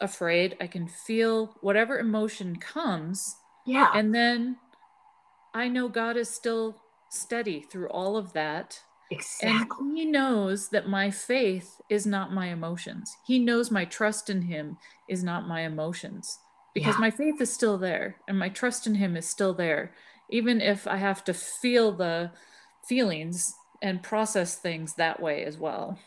afraid. 0.00 0.56
I 0.60 0.66
can 0.66 0.88
feel 0.88 1.56
whatever 1.60 1.98
emotion 1.98 2.56
comes. 2.56 3.36
Yeah. 3.66 3.90
And 3.94 4.14
then 4.14 4.56
I 5.54 5.68
know 5.68 5.88
God 5.88 6.16
is 6.16 6.28
still 6.28 6.76
steady 7.10 7.60
through 7.60 7.88
all 7.88 8.16
of 8.16 8.32
that. 8.32 8.80
Exactly. 9.10 9.86
And 9.86 9.96
he 9.96 10.04
knows 10.04 10.68
that 10.70 10.88
my 10.88 11.10
faith 11.10 11.80
is 11.88 12.06
not 12.06 12.32
my 12.32 12.48
emotions. 12.48 13.10
He 13.26 13.38
knows 13.38 13.70
my 13.70 13.84
trust 13.84 14.28
in 14.28 14.42
him 14.42 14.76
is 15.08 15.24
not 15.24 15.48
my 15.48 15.62
emotions 15.62 16.38
because 16.74 16.94
yeah. 16.96 17.00
my 17.00 17.10
faith 17.10 17.40
is 17.40 17.52
still 17.52 17.78
there 17.78 18.16
and 18.28 18.38
my 18.38 18.48
trust 18.48 18.86
in 18.86 18.96
him 18.96 19.16
is 19.16 19.26
still 19.28 19.54
there. 19.54 19.94
Even 20.30 20.60
if 20.60 20.86
I 20.86 20.98
have 20.98 21.24
to 21.24 21.34
feel 21.34 21.92
the 21.92 22.32
feelings 22.86 23.54
and 23.82 24.02
process 24.02 24.56
things 24.56 24.94
that 24.94 25.20
way 25.20 25.44
as 25.44 25.58
well. 25.58 25.98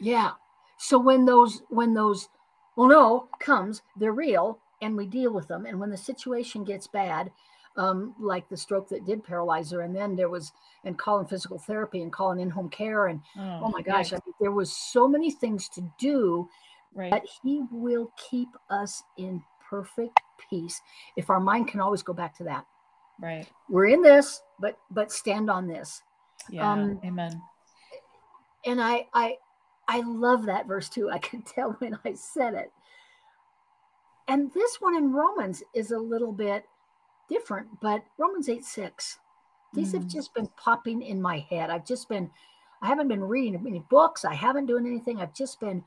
Yeah. 0.00 0.32
So 0.78 0.98
when 0.98 1.24
those 1.26 1.62
when 1.68 1.94
those 1.94 2.28
well, 2.76 2.88
no, 2.88 3.28
comes, 3.38 3.82
they're 3.96 4.12
real, 4.12 4.58
and 4.80 4.96
we 4.96 5.06
deal 5.06 5.32
with 5.32 5.48
them. 5.48 5.66
And 5.66 5.78
when 5.78 5.90
the 5.90 5.96
situation 5.96 6.64
gets 6.64 6.86
bad, 6.86 7.30
um, 7.76 8.14
like 8.18 8.48
the 8.48 8.56
stroke 8.56 8.88
that 8.90 9.06
did 9.06 9.24
paralyze 9.24 9.70
her, 9.70 9.82
and 9.82 9.94
then 9.94 10.16
there 10.16 10.28
was, 10.28 10.52
and 10.84 10.98
calling 10.98 11.26
physical 11.26 11.58
therapy 11.58 12.02
and 12.02 12.12
calling 12.12 12.40
in 12.40 12.50
home 12.50 12.68
care, 12.68 13.06
and 13.06 13.20
oh, 13.38 13.60
oh 13.64 13.70
my 13.70 13.82
gosh. 13.82 14.12
I 14.12 14.16
mean, 14.16 14.34
there 14.40 14.52
was 14.52 14.74
so 14.74 15.08
many 15.08 15.30
things 15.30 15.68
to 15.70 15.92
do. 15.98 16.48
Right. 16.94 17.10
But 17.10 17.22
He 17.42 17.62
will 17.70 18.12
keep 18.30 18.48
us 18.68 19.02
in 19.16 19.42
perfect 19.68 20.20
peace 20.50 20.82
if 21.16 21.30
our 21.30 21.40
mind 21.40 21.68
can 21.68 21.80
always 21.80 22.02
go 22.02 22.12
back 22.12 22.36
to 22.36 22.44
that. 22.44 22.66
Right. 23.18 23.46
We're 23.70 23.86
in 23.86 24.02
this, 24.02 24.42
but 24.60 24.76
but 24.90 25.10
stand 25.10 25.48
on 25.48 25.66
this. 25.66 26.02
Yeah. 26.50 26.70
Um, 26.70 27.00
amen. 27.04 27.40
And 28.66 28.80
I 28.80 29.06
I 29.14 29.38
I 29.92 30.00
love 30.00 30.46
that 30.46 30.66
verse 30.66 30.88
too. 30.88 31.10
I 31.10 31.18
could 31.18 31.44
tell 31.54 31.72
when 31.72 31.98
I 32.04 32.14
said 32.14 32.54
it. 32.54 32.72
And 34.28 34.52
this 34.54 34.80
one 34.80 34.96
in 34.96 35.12
Romans 35.12 35.62
is 35.74 35.90
a 35.90 35.98
little 35.98 36.32
bit 36.32 36.64
different, 37.28 37.68
but 37.80 38.02
Romans 38.18 38.48
8 38.48 38.64
6. 38.64 39.18
These 39.74 39.90
mm. 39.90 39.94
have 39.94 40.06
just 40.06 40.32
been 40.34 40.48
popping 40.56 41.02
in 41.02 41.20
my 41.20 41.38
head. 41.50 41.70
I've 41.70 41.86
just 41.86 42.08
been, 42.08 42.30
I 42.80 42.88
haven't 42.88 43.08
been 43.08 43.22
reading 43.22 43.62
any 43.66 43.84
books. 43.90 44.24
I 44.24 44.34
haven't 44.34 44.66
doing 44.66 44.86
anything. 44.86 45.20
I've 45.20 45.34
just 45.34 45.60
been, 45.60 45.84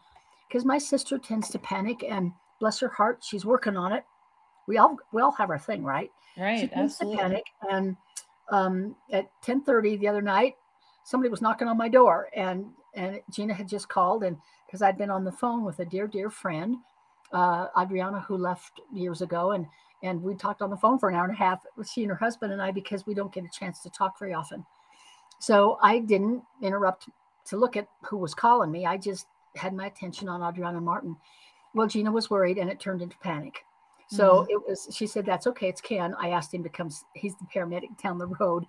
because 0.47 0.65
my 0.65 0.77
sister 0.77 1.17
tends 1.17 1.49
to 1.49 1.59
panic 1.59 2.03
and 2.07 2.31
bless 2.59 2.79
her 2.79 2.89
heart, 2.89 3.23
she's 3.23 3.45
working 3.45 3.77
on 3.77 3.91
it. 3.91 4.03
We 4.67 4.77
all 4.77 4.97
we 5.11 5.21
all 5.21 5.31
have 5.33 5.49
our 5.49 5.59
thing, 5.59 5.83
right? 5.83 6.11
Right. 6.37 6.59
She 6.59 6.67
tends 6.67 6.93
absolutely. 6.93 7.17
to 7.17 7.23
panic. 7.23 7.45
And 7.71 7.97
um, 8.51 8.95
at 9.11 9.29
10 9.43 9.61
30 9.61 9.97
the 9.97 10.07
other 10.07 10.21
night, 10.21 10.55
somebody 11.03 11.29
was 11.29 11.41
knocking 11.41 11.67
on 11.67 11.77
my 11.77 11.89
door 11.89 12.29
and 12.35 12.65
and 12.95 13.21
Gina 13.31 13.53
had 13.53 13.67
just 13.67 13.89
called, 13.89 14.23
and 14.23 14.37
because 14.65 14.81
I'd 14.81 14.97
been 14.97 15.09
on 15.09 15.23
the 15.23 15.31
phone 15.31 15.63
with 15.63 15.79
a 15.79 15.85
dear, 15.85 16.07
dear 16.07 16.29
friend, 16.29 16.77
uh, 17.33 17.67
Adriana, 17.79 18.21
who 18.21 18.37
left 18.37 18.81
years 18.93 19.21
ago, 19.21 19.51
and 19.51 19.65
and 20.03 20.21
we 20.21 20.35
talked 20.35 20.61
on 20.61 20.69
the 20.69 20.77
phone 20.77 20.99
for 20.99 21.09
an 21.09 21.15
hour 21.15 21.25
and 21.25 21.33
a 21.33 21.37
half. 21.37 21.63
With 21.77 21.89
she 21.89 22.03
and 22.03 22.11
her 22.11 22.17
husband 22.17 22.53
and 22.53 22.61
I, 22.61 22.71
because 22.71 23.05
we 23.05 23.13
don't 23.13 23.33
get 23.33 23.45
a 23.45 23.49
chance 23.49 23.81
to 23.81 23.89
talk 23.89 24.19
very 24.19 24.33
often. 24.33 24.65
So 25.39 25.77
I 25.81 25.99
didn't 25.99 26.43
interrupt 26.61 27.09
to 27.45 27.57
look 27.57 27.75
at 27.77 27.87
who 28.03 28.17
was 28.17 28.33
calling 28.33 28.71
me. 28.71 28.85
I 28.85 28.97
just 28.97 29.27
had 29.55 29.73
my 29.73 29.87
attention 29.87 30.27
on 30.29 30.43
Adriana 30.43 30.81
Martin. 30.81 31.15
Well, 31.73 31.87
Gina 31.87 32.11
was 32.11 32.29
worried, 32.29 32.57
and 32.57 32.69
it 32.69 32.79
turned 32.79 33.01
into 33.01 33.17
panic. 33.17 33.63
So 34.07 34.41
mm-hmm. 34.41 34.51
it 34.51 34.69
was, 34.69 34.87
she 34.95 35.07
said, 35.07 35.25
that's 35.25 35.47
okay. 35.47 35.67
It's 35.67 35.81
Ken. 35.81 36.13
I 36.19 36.29
asked 36.29 36.53
him 36.53 36.63
to 36.63 36.69
come. 36.69 36.89
He's 37.13 37.35
the 37.35 37.45
paramedic 37.53 38.01
down 38.01 38.17
the 38.17 38.27
road. 38.27 38.65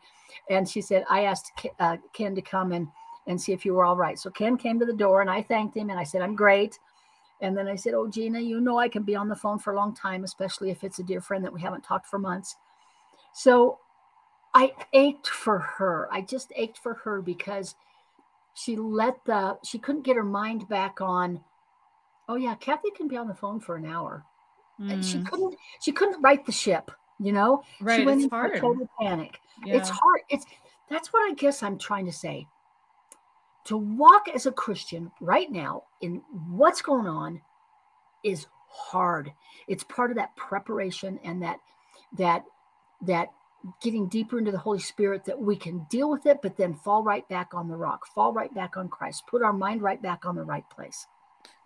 And 0.48 0.68
she 0.68 0.80
said, 0.80 1.04
I 1.10 1.24
asked 1.24 1.52
uh, 1.78 1.98
Ken 2.12 2.34
to 2.34 2.42
come 2.42 2.72
and 2.72 2.88
and 3.26 3.40
see 3.40 3.52
if 3.52 3.64
you 3.64 3.74
were 3.74 3.84
all 3.84 3.96
right. 3.96 4.18
So 4.18 4.30
Ken 4.30 4.56
came 4.56 4.78
to 4.78 4.86
the 4.86 4.92
door 4.92 5.20
and 5.20 5.30
I 5.30 5.42
thanked 5.42 5.76
him 5.76 5.90
and 5.90 5.98
I 5.98 6.04
said, 6.04 6.22
I'm 6.22 6.36
great. 6.36 6.78
And 7.40 7.56
then 7.56 7.68
I 7.68 7.76
said, 7.76 7.94
Oh, 7.94 8.08
Gina, 8.08 8.40
you 8.40 8.60
know 8.60 8.78
I 8.78 8.88
can 8.88 9.02
be 9.02 9.16
on 9.16 9.28
the 9.28 9.36
phone 9.36 9.58
for 9.58 9.72
a 9.72 9.76
long 9.76 9.94
time, 9.94 10.24
especially 10.24 10.70
if 10.70 10.84
it's 10.84 10.98
a 10.98 11.04
dear 11.04 11.20
friend 11.20 11.44
that 11.44 11.52
we 11.52 11.60
haven't 11.60 11.82
talked 11.82 12.06
for 12.06 12.18
months. 12.18 12.56
So 13.34 13.78
I 14.54 14.72
ached 14.92 15.28
for 15.28 15.58
her. 15.58 16.08
I 16.10 16.22
just 16.22 16.52
ached 16.56 16.78
for 16.78 16.94
her 16.94 17.20
because 17.20 17.74
she 18.54 18.76
let 18.76 19.22
the, 19.26 19.58
she 19.62 19.78
couldn't 19.78 20.04
get 20.04 20.16
her 20.16 20.24
mind 20.24 20.66
back 20.68 21.02
on, 21.02 21.40
oh, 22.28 22.36
yeah, 22.36 22.54
Kathy 22.54 22.90
can 22.96 23.06
be 23.06 23.18
on 23.18 23.28
the 23.28 23.34
phone 23.34 23.60
for 23.60 23.76
an 23.76 23.84
hour. 23.84 24.24
Mm. 24.80 24.92
And 24.92 25.04
she 25.04 25.18
mm. 25.18 25.26
couldn't, 25.26 25.56
she 25.82 25.92
couldn't 25.92 26.22
right 26.22 26.44
the 26.46 26.52
ship, 26.52 26.90
you 27.18 27.32
know? 27.32 27.62
Right. 27.82 28.00
She 28.00 28.06
went 28.06 28.22
it's 28.22 28.30
hard. 28.30 28.54
total 28.54 28.88
panic. 28.98 29.38
Yeah. 29.62 29.76
It's 29.76 29.90
hard. 29.90 30.20
It's, 30.30 30.46
that's 30.88 31.12
what 31.12 31.30
I 31.30 31.34
guess 31.34 31.62
I'm 31.62 31.76
trying 31.76 32.06
to 32.06 32.12
say 32.12 32.46
to 33.66 33.76
walk 33.76 34.28
as 34.34 34.46
a 34.46 34.52
Christian 34.52 35.10
right 35.20 35.50
now 35.50 35.84
in 36.00 36.22
what's 36.48 36.82
going 36.82 37.06
on 37.06 37.40
is 38.24 38.46
hard. 38.68 39.32
It's 39.68 39.84
part 39.84 40.10
of 40.10 40.16
that 40.16 40.34
preparation 40.36 41.18
and 41.24 41.42
that 41.42 41.58
that 42.16 42.44
that 43.02 43.28
getting 43.82 44.08
deeper 44.08 44.38
into 44.38 44.52
the 44.52 44.58
Holy 44.58 44.78
Spirit 44.78 45.24
that 45.24 45.40
we 45.40 45.56
can 45.56 45.86
deal 45.90 46.10
with 46.10 46.26
it, 46.26 46.40
but 46.42 46.56
then 46.56 46.74
fall 46.74 47.02
right 47.02 47.28
back 47.28 47.52
on 47.52 47.68
the 47.68 47.76
rock, 47.76 48.06
fall 48.14 48.32
right 48.32 48.54
back 48.54 48.76
on 48.76 48.88
Christ, 48.88 49.24
put 49.26 49.42
our 49.42 49.52
mind 49.52 49.82
right 49.82 50.00
back 50.00 50.24
on 50.24 50.36
the 50.36 50.44
right 50.44 50.68
place. 50.70 51.06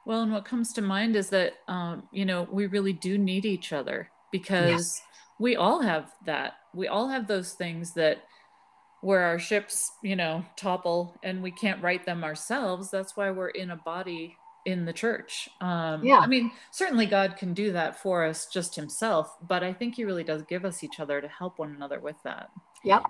Well, 0.07 0.23
and 0.23 0.33
what 0.33 0.47
comes 0.47 0.73
to 0.75 0.83
mind 0.83 1.14
is 1.14 1.28
that 1.30 1.54
um, 1.69 2.04
you 2.11 2.25
know 2.25 2.49
we 2.50 2.66
really 2.66 2.92
do 2.92 3.19
need 3.19 3.45
each 3.45 3.73
other 3.73 4.11
because 4.33 4.71
yes. 4.71 5.02
we 5.38 5.57
all 5.57 5.83
have 5.83 6.11
that. 6.25 6.54
We 6.75 6.88
all 6.88 7.09
have 7.09 7.26
those 7.26 7.52
things 7.52 7.92
that 7.95 8.23
where 9.00 9.23
our 9.23 9.38
ships, 9.38 9.92
you 10.02 10.16
know, 10.16 10.45
topple 10.57 11.19
and 11.23 11.42
we 11.42 11.50
can't 11.50 11.83
right 11.83 12.04
them 12.04 12.25
ourselves. 12.25 12.90
That's 12.90 13.16
why 13.16 13.30
we're 13.30 13.49
in 13.49 13.71
a 13.71 13.76
body 13.76 14.37
in 14.66 14.85
the 14.85 14.92
church. 14.92 15.49
Um, 15.61 16.02
Yeah. 16.04 16.19
I 16.19 16.26
mean, 16.26 16.52
certainly 16.71 17.07
God 17.07 17.37
can 17.38 17.54
do 17.54 17.73
that 17.73 17.99
for 17.99 18.25
us 18.25 18.47
just 18.47 18.76
himself, 18.76 19.35
but 19.42 19.62
I 19.64 19.73
think 19.73 19.95
he 19.95 20.04
really 20.04 20.25
does 20.25 20.42
give 20.42 20.64
us 20.66 20.85
each 20.85 21.00
other 21.00 21.21
to 21.21 21.28
help 21.28 21.59
one 21.59 21.75
another 21.75 21.99
with 22.00 22.23
that. 22.25 22.50
Yep. 22.85 23.04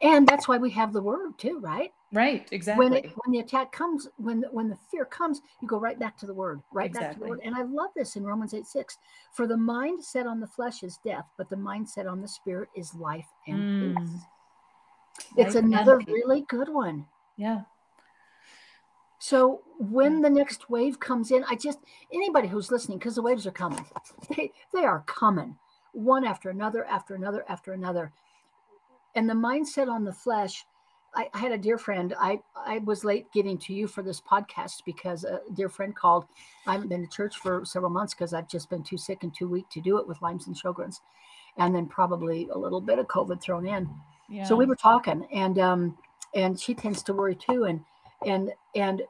And 0.00 0.26
that's 0.26 0.48
why 0.48 0.58
we 0.58 0.70
have 0.70 0.92
the 0.92 1.02
word 1.02 1.38
too, 1.38 1.58
right? 1.60 1.92
Right, 2.12 2.46
exactly. 2.52 2.84
When 2.84 2.92
it, 2.92 3.06
when 3.24 3.32
the 3.32 3.38
attack 3.40 3.72
comes, 3.72 4.08
when 4.16 4.44
when 4.50 4.68
the 4.68 4.76
fear 4.90 5.04
comes, 5.04 5.40
you 5.60 5.68
go 5.68 5.78
right 5.80 5.98
back 5.98 6.16
to 6.18 6.26
the 6.26 6.34
word, 6.34 6.60
right 6.72 6.92
back 6.92 7.12
to 7.14 7.18
the 7.18 7.24
Exactly. 7.24 7.30
word. 7.30 7.40
And 7.44 7.54
I 7.54 7.62
love 7.62 7.90
this 7.96 8.16
in 8.16 8.24
Romans 8.24 8.52
8 8.54 8.66
6. 8.66 8.98
For 9.32 9.46
the 9.46 9.56
mind 9.56 10.04
set 10.04 10.26
on 10.26 10.38
the 10.40 10.46
flesh 10.46 10.82
is 10.82 10.98
death, 10.98 11.24
but 11.38 11.48
the 11.48 11.56
mind 11.56 11.88
set 11.88 12.06
on 12.06 12.20
the 12.20 12.28
spirit 12.28 12.68
is 12.76 12.94
life 12.94 13.28
and 13.46 13.64
Mm. 13.64 13.96
peace. 13.96 14.22
It's 15.36 15.54
and 15.54 15.68
another 15.68 15.98
really 15.98 16.44
good 16.48 16.68
one. 16.68 17.06
yeah. 17.36 17.62
So 19.18 19.60
when 19.78 20.20
the 20.20 20.30
next 20.30 20.68
wave 20.68 20.98
comes 20.98 21.30
in, 21.30 21.44
I 21.48 21.54
just 21.54 21.78
anybody 22.12 22.48
who's 22.48 22.72
listening, 22.72 22.98
because 22.98 23.14
the 23.14 23.22
waves 23.22 23.46
are 23.46 23.52
coming, 23.52 23.84
they, 24.36 24.52
they 24.74 24.84
are 24.84 25.04
coming 25.06 25.56
one 25.92 26.24
after 26.24 26.50
another, 26.50 26.84
after 26.86 27.14
another, 27.14 27.44
after 27.48 27.72
another. 27.72 28.12
And 29.14 29.30
the 29.30 29.34
mindset 29.34 29.88
on 29.88 30.02
the 30.02 30.12
flesh, 30.12 30.64
I, 31.14 31.28
I 31.34 31.38
had 31.38 31.52
a 31.52 31.58
dear 31.58 31.78
friend. 31.78 32.14
I, 32.18 32.40
I 32.56 32.78
was 32.78 33.04
late 33.04 33.30
getting 33.32 33.58
to 33.58 33.72
you 33.72 33.86
for 33.86 34.02
this 34.02 34.20
podcast 34.20 34.82
because 34.84 35.22
a 35.22 35.40
dear 35.54 35.68
friend 35.68 35.94
called. 35.94 36.24
I 36.66 36.72
haven't 36.72 36.88
been 36.88 37.06
to 37.06 37.16
church 37.16 37.36
for 37.36 37.64
several 37.64 37.92
months 37.92 38.14
because 38.14 38.32
I've 38.32 38.48
just 38.48 38.70
been 38.70 38.82
too 38.82 38.98
sick 38.98 39.22
and 39.22 39.32
too 39.32 39.48
weak 39.48 39.68
to 39.70 39.80
do 39.80 39.98
it 39.98 40.08
with 40.08 40.20
Lyme's 40.22 40.46
and 40.46 40.56
Sjogren's. 40.56 41.00
And 41.58 41.74
then 41.74 41.86
probably 41.86 42.48
a 42.52 42.58
little 42.58 42.80
bit 42.80 42.98
of 42.98 43.06
COVID 43.06 43.40
thrown 43.40 43.68
in. 43.68 43.88
Yeah. 44.32 44.44
So 44.44 44.56
we 44.56 44.64
were 44.64 44.76
talking, 44.76 45.26
and 45.30 45.58
um, 45.58 45.98
and 46.34 46.58
she 46.58 46.72
tends 46.72 47.02
to 47.02 47.12
worry 47.12 47.34
too, 47.34 47.64
and 47.64 47.84
and 48.24 48.50
and 48.74 49.02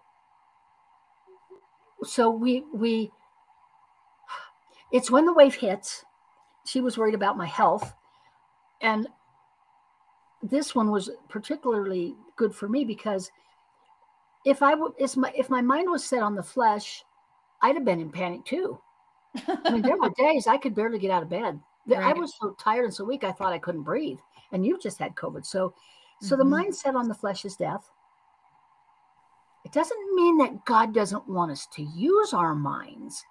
so 2.02 2.29
we 2.29 2.64
we. 2.75 3.12
It's 4.91 5.12
when 5.12 5.25
the 5.25 5.33
wave 5.33 5.55
hits. 5.55 6.05
She 6.67 6.81
was 6.81 6.99
worried 6.99 7.14
about 7.14 7.37
my 7.37 7.47
health, 7.47 7.95
and 8.81 9.07
this 10.43 10.75
one 10.75 10.91
was 10.91 11.09
particularly 11.29 12.17
good 12.35 12.52
for 12.52 12.69
me 12.69 12.85
because 12.85 13.31
if 14.45 14.61
I 14.61 14.75
would, 14.75 14.93
if 14.99 15.17
my 15.17 15.33
if 15.37 15.49
my 15.49 15.62
mind 15.62 15.88
was 15.88 16.05
set 16.05 16.25
on 16.25 16.35
the 16.35 16.43
flesh, 16.43 17.05
I'd 17.62 17.76
have 17.76 17.85
been 17.85 18.00
in 18.00 18.11
panic 18.11 18.45
too. 18.45 18.81
I 19.47 19.71
mean, 19.71 19.83
there 19.83 19.97
were 19.97 20.11
days 20.19 20.49
I 20.49 20.57
could 20.57 20.75
barely 20.75 20.99
get 20.99 21.12
out 21.12 21.23
of 21.23 21.31
bed. 21.31 21.61
That 21.87 22.02
I 22.02 22.12
was 22.12 22.35
so 22.41 22.57
tired 22.61 22.85
and 22.85 22.95
so 22.95 23.05
weak, 23.05 23.23
I 23.23 23.31
thought 23.31 23.52
I 23.52 23.59
couldn't 23.59 23.83
breathe. 23.83 24.19
And 24.52 24.64
you 24.64 24.78
just 24.78 24.99
had 24.99 25.14
COVID, 25.14 25.44
so 25.44 25.75
so 26.21 26.37
the 26.37 26.44
Mhm. 26.44 26.68
mindset 26.68 26.94
on 26.94 27.09
the 27.09 27.14
flesh 27.14 27.44
is 27.44 27.56
death. 27.56 27.90
It 29.64 29.73
doesn't 29.73 30.14
mean 30.14 30.38
that 30.38 30.64
God 30.64 30.92
doesn't 30.92 31.28
want 31.28 31.50
us 31.50 31.66
to 31.68 31.82
use 31.82 32.32
our 32.32 32.54
minds, 32.54 33.25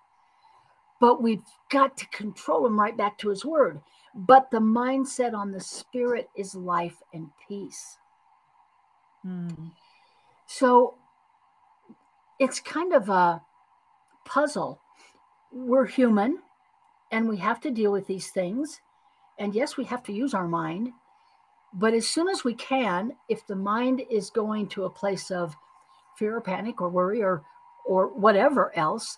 but 1.00 1.22
we've 1.22 1.46
got 1.70 1.96
to 1.98 2.08
control 2.08 2.64
them 2.64 2.80
right 2.80 2.98
back 2.98 3.18
to 3.20 3.30
His 3.30 3.46
Word. 3.46 3.82
But 4.14 4.52
the 4.52 4.60
mindset 4.60 5.34
on 5.34 5.52
the 5.52 5.62
spirit 5.62 6.30
is 6.36 6.54
life 6.54 7.02
and 7.14 7.30
peace. 7.48 7.98
Mm. 9.26 9.72
So 10.48 10.98
it's 12.40 12.60
kind 12.60 12.94
of 12.94 13.08
a 13.08 13.42
puzzle. 14.26 14.82
We're 15.52 15.86
human 15.86 16.42
and 17.12 17.30
we 17.30 17.38
have 17.38 17.62
to 17.62 17.72
deal 17.72 17.92
with 17.92 18.08
these 18.08 18.32
things. 18.32 18.82
And 19.38 19.54
yes, 19.56 19.78
we 19.78 19.86
have 19.86 20.04
to 20.04 20.14
use 20.14 20.34
our 20.34 20.48
mind. 20.48 20.92
But 21.74 21.94
as 21.94 22.08
soon 22.08 22.28
as 22.28 22.44
we 22.44 22.54
can, 22.54 23.14
if 23.30 23.48
the 23.48 23.56
mind 23.56 24.02
is 24.10 24.30
going 24.30 24.68
to 24.70 24.86
a 24.86 24.90
place 24.90 25.32
of 25.32 25.56
fear 26.18 26.36
or 26.38 26.42
panic 26.42 26.82
or 26.82 26.90
worry 26.90 27.24
or 27.24 27.44
or 27.86 28.08
whatever 28.10 28.72
else, 28.78 29.18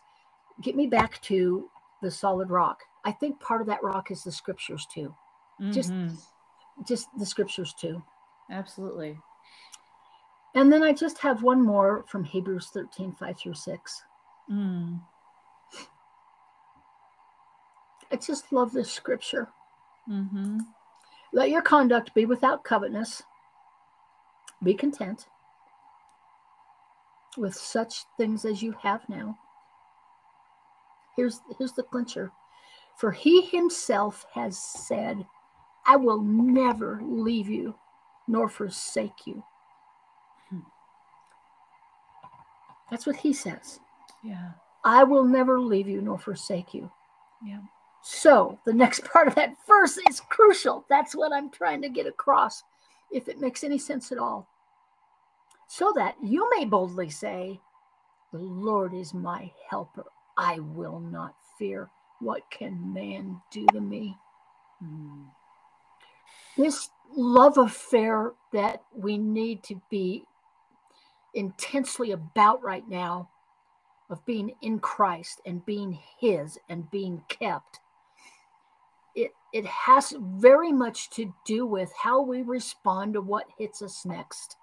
get 0.61 0.75
me 0.75 0.87
back 0.87 1.21
to 1.23 1.69
the 2.01 2.09
solid 2.11 2.49
rock. 2.49 2.79
I 3.03 3.11
think 3.11 3.39
part 3.41 3.59
of 3.61 3.67
that 3.67 3.83
rock 3.83 4.09
is 4.11 4.23
the 4.23 4.31
scriptures 4.31 4.85
too. 4.93 5.13
Just- 5.71 5.91
Mhm. 5.91 6.17
Just 6.87 7.07
the 7.17 7.25
scriptures 7.25 7.73
too. 7.73 8.01
absolutely. 8.49 9.19
And 10.55 10.71
then 10.71 10.83
I 10.83 10.93
just 10.93 11.17
have 11.19 11.43
one 11.43 11.61
more 11.65 12.03
from 12.07 12.23
Hebrews 12.23 12.69
13, 12.69 13.13
5 13.13 13.37
through 13.37 13.55
6. 13.55 14.03
Mm. 14.49 15.01
I 18.11 18.15
just 18.15 18.51
love 18.51 18.71
this 18.71 18.91
scripture. 18.91 19.51
hmm 20.05 20.59
Let 21.33 21.49
your 21.49 21.63
conduct 21.63 22.13
be 22.13 22.25
without 22.25 22.63
covetousness. 22.63 23.23
Be 24.61 24.75
content 24.75 25.25
with 27.37 27.55
such 27.55 28.05
things 28.17 28.45
as 28.45 28.61
you 28.61 28.73
have 28.83 29.01
now. 29.09 29.37
Here's, 31.17 31.41
here's 31.57 31.73
the 31.73 31.83
clincher. 31.83 32.31
For 32.95 33.11
he 33.11 33.41
himself 33.41 34.25
has 34.33 34.57
said, 34.57 35.25
I 35.85 35.95
will 35.95 36.21
never 36.21 37.01
leave 37.03 37.49
you 37.49 37.75
nor 38.27 38.47
forsake 38.47 39.25
you. 39.25 39.43
Hmm. 40.49 40.59
That's 42.89 43.05
what 43.05 43.17
he 43.17 43.33
says. 43.33 43.79
Yeah. 44.23 44.51
I 44.85 45.03
will 45.03 45.23
never 45.23 45.59
leave 45.59 45.87
you 45.87 46.01
nor 46.01 46.19
forsake 46.19 46.73
you. 46.73 46.91
Yeah. 47.43 47.59
So 48.03 48.59
the 48.65 48.73
next 48.73 49.05
part 49.11 49.27
of 49.27 49.35
that 49.35 49.55
verse 49.65 49.97
is 50.09 50.19
crucial. 50.19 50.85
That's 50.89 51.15
what 51.15 51.33
I'm 51.33 51.49
trying 51.49 51.81
to 51.81 51.89
get 51.89 52.05
across, 52.05 52.63
if 53.11 53.27
it 53.27 53.39
makes 53.39 53.63
any 53.63 53.79
sense 53.79 54.11
at 54.11 54.17
all. 54.17 54.47
So 55.67 55.93
that 55.95 56.15
you 56.21 56.47
may 56.55 56.65
boldly 56.65 57.09
say, 57.09 57.59
The 58.31 58.39
Lord 58.39 58.93
is 58.93 59.13
my 59.13 59.51
helper. 59.69 60.05
I 60.37 60.59
will 60.59 60.99
not 60.99 61.35
fear. 61.57 61.89
What 62.19 62.49
can 62.51 62.93
man 62.93 63.41
do 63.51 63.65
to 63.71 63.79
me? 63.79 64.17
Mm. 64.83 65.25
This 66.57 66.89
love 67.15 67.57
affair 67.57 68.33
that 68.51 68.83
we 68.93 69.17
need 69.17 69.63
to 69.63 69.81
be 69.89 70.25
intensely 71.33 72.11
about 72.11 72.61
right 72.61 72.87
now 72.87 73.29
of 74.09 74.25
being 74.25 74.53
in 74.61 74.79
Christ 74.79 75.41
and 75.45 75.65
being 75.65 75.97
his 76.19 76.59
and 76.69 76.89
being 76.91 77.23
kept 77.29 77.79
it 79.53 79.65
has 79.65 80.13
very 80.19 80.73
much 80.73 81.09
to 81.11 81.33
do 81.45 81.65
with 81.65 81.91
how 82.03 82.21
we 82.21 82.41
respond 82.41 83.13
to 83.13 83.21
what 83.21 83.45
hits 83.57 83.81
us 83.81 84.05
next 84.05 84.57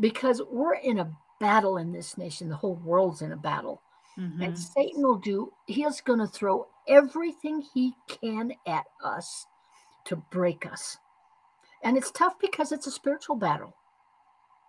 because 0.00 0.42
we're 0.50 0.74
in 0.74 0.98
a 0.98 1.12
battle 1.40 1.76
in 1.76 1.92
this 1.92 2.18
nation 2.18 2.48
the 2.48 2.56
whole 2.56 2.76
world's 2.76 3.22
in 3.22 3.32
a 3.32 3.36
battle 3.36 3.82
Mhm. 4.18 4.42
and 4.44 4.58
Satan 4.58 5.02
will 5.02 5.18
do, 5.18 5.52
he 5.66 5.84
is 5.84 6.00
going 6.00 6.20
to 6.20 6.26
throw 6.26 6.68
everything 6.88 7.60
he 7.60 7.94
can 8.08 8.54
at 8.66 8.86
us 9.04 9.46
to 10.06 10.16
break 10.16 10.64
us. 10.64 10.98
And 11.82 11.96
it's 11.98 12.10
tough 12.10 12.38
because 12.38 12.72
it's 12.72 12.86
a 12.86 12.90
spiritual 12.90 13.36
battle. 13.36 13.74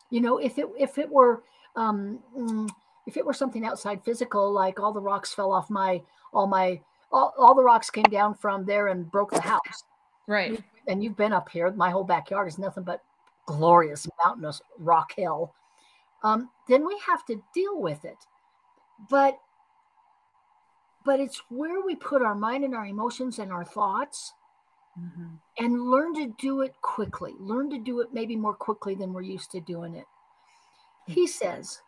You 0.10 0.22
know, 0.22 0.38
if 0.38 0.58
it 0.58 0.68
if 0.78 0.98
it 0.98 1.10
were 1.10 1.44
um 1.76 2.20
mm, 2.38 2.70
if 3.06 3.18
it 3.18 3.26
were 3.26 3.34
something 3.34 3.66
outside 3.66 4.04
physical, 4.04 4.52
like 4.52 4.80
all 4.80 4.94
the 4.94 5.02
rocks 5.02 5.34
fell 5.34 5.52
off 5.54 5.70
my 5.70 6.02
all 6.34 6.48
my 6.48 6.82
all, 7.12 7.34
all 7.38 7.56
the 7.56 7.64
rocks 7.64 7.90
came 7.90 8.04
down 8.04 8.36
from 8.36 8.66
there 8.66 8.88
and 8.88 9.12
broke 9.12 9.32
the 9.32 9.42
house. 9.42 9.84
Right. 10.28 10.62
And 10.88 11.04
you've 11.04 11.18
been 11.18 11.34
up 11.34 11.50
here, 11.50 11.72
my 11.72 11.90
whole 11.90 12.04
backyard 12.04 12.48
is 12.48 12.58
nothing 12.58 12.84
but 12.84 13.04
glorious 13.46 14.08
mountainous 14.26 14.62
rock 14.80 15.14
hill. 15.16 15.54
Um, 16.24 16.50
then 16.68 16.86
we 16.86 17.00
have 17.06 17.26
to 17.28 17.42
deal 17.54 17.80
with 17.80 18.04
it 18.06 18.18
but 19.10 19.38
but 21.06 21.20
it's 21.20 21.42
where 21.50 21.82
we 21.82 21.96
put 21.96 22.22
our 22.22 22.36
mind 22.36 22.64
and 22.64 22.76
our 22.76 22.86
emotions 22.86 23.40
and 23.40 23.52
our 23.52 23.64
thoughts 23.64 24.34
Mhm. 25.00 25.38
and 25.60 25.92
learn 25.92 26.16
to 26.16 26.34
do 26.40 26.62
it 26.62 26.74
quickly 26.82 27.36
learn 27.40 27.70
to 27.70 27.78
do 27.78 28.00
it 28.00 28.12
maybe 28.12 28.36
more 28.36 28.56
quickly 28.56 28.96
than 28.96 29.14
we're 29.14 29.22
used 29.22 29.52
to 29.52 29.62
doing 29.62 29.94
it 29.94 30.08
he 31.06 31.28
says 31.28 31.84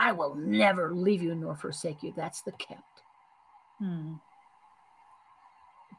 i 0.00 0.12
will 0.12 0.34
never 0.34 0.94
leave 0.94 1.22
you 1.22 1.34
nor 1.34 1.54
forsake 1.54 2.02
you. 2.02 2.12
That's 2.16 2.42
the 2.42 2.52
kept 2.52 3.02
Mm. 3.82 4.20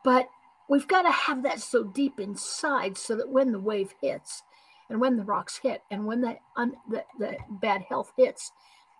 but 0.03 0.27
we've 0.69 0.87
got 0.87 1.01
to 1.03 1.11
have 1.11 1.43
that 1.43 1.59
so 1.59 1.83
deep 1.83 2.19
inside 2.19 2.97
so 2.97 3.15
that 3.15 3.29
when 3.29 3.51
the 3.51 3.59
wave 3.59 3.93
hits 4.01 4.43
and 4.89 5.01
when 5.01 5.17
the 5.17 5.23
rocks 5.23 5.59
hit 5.61 5.81
and 5.91 6.05
when 6.05 6.21
the, 6.21 6.37
un, 6.55 6.73
the, 6.89 7.03
the 7.19 7.37
bad 7.49 7.81
health 7.89 8.13
hits 8.17 8.51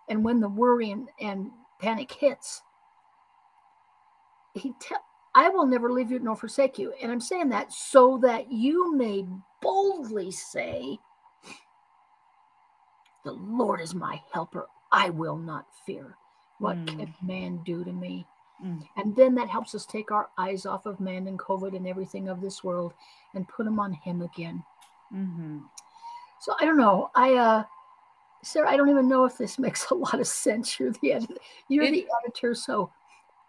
and 0.08 0.24
when 0.24 0.40
the 0.40 0.48
worry 0.48 0.90
and, 0.90 1.08
and 1.20 1.50
panic 1.80 2.10
hits 2.12 2.62
he 4.54 4.74
i 5.34 5.48
will 5.48 5.66
never 5.66 5.90
leave 5.92 6.10
you 6.10 6.18
nor 6.18 6.36
forsake 6.36 6.78
you. 6.78 6.92
And 7.02 7.12
i'm 7.12 7.20
saying 7.20 7.50
that 7.50 7.72
so 7.72 8.18
that 8.22 8.50
you 8.52 8.94
may 8.96 9.24
boldly 9.62 10.30
say 10.32 10.98
the 13.24 13.32
lord 13.32 13.80
is 13.80 13.94
my 13.94 14.20
helper 14.34 14.66
i 14.92 15.10
will 15.10 15.36
not 15.36 15.66
fear 15.86 16.16
what 16.58 16.76
Hmm. 16.76 16.86
can 16.86 17.14
man 17.22 17.56
do 17.64 17.82
to 17.84 17.92
me 17.92 18.26
Mm. 18.64 18.86
And 18.96 19.16
then 19.16 19.34
that 19.34 19.48
helps 19.48 19.74
us 19.74 19.84
take 19.84 20.10
our 20.10 20.28
eyes 20.38 20.66
off 20.66 20.86
of 20.86 21.00
man 21.00 21.26
and 21.26 21.38
COVID 21.38 21.76
and 21.76 21.86
everything 21.86 22.28
of 22.28 22.40
this 22.40 22.62
world 22.62 22.94
and 23.34 23.48
put 23.48 23.64
them 23.64 23.80
on 23.80 23.92
him 23.92 24.22
again. 24.22 24.62
Mm-hmm. 25.12 25.58
So 26.40 26.54
I 26.60 26.64
don't 26.64 26.76
know. 26.76 27.10
I, 27.14 27.34
uh, 27.34 27.64
Sarah, 28.42 28.70
I 28.70 28.76
don't 28.76 28.88
even 28.88 29.08
know 29.08 29.24
if 29.24 29.36
this 29.36 29.58
makes 29.58 29.90
a 29.90 29.94
lot 29.94 30.20
of 30.20 30.26
sense. 30.26 30.78
You're 30.78 30.92
the 31.02 31.12
editor. 31.14 31.34
You're 31.68 31.84
it, 31.84 31.92
the 31.92 32.06
editor, 32.22 32.54
so 32.54 32.90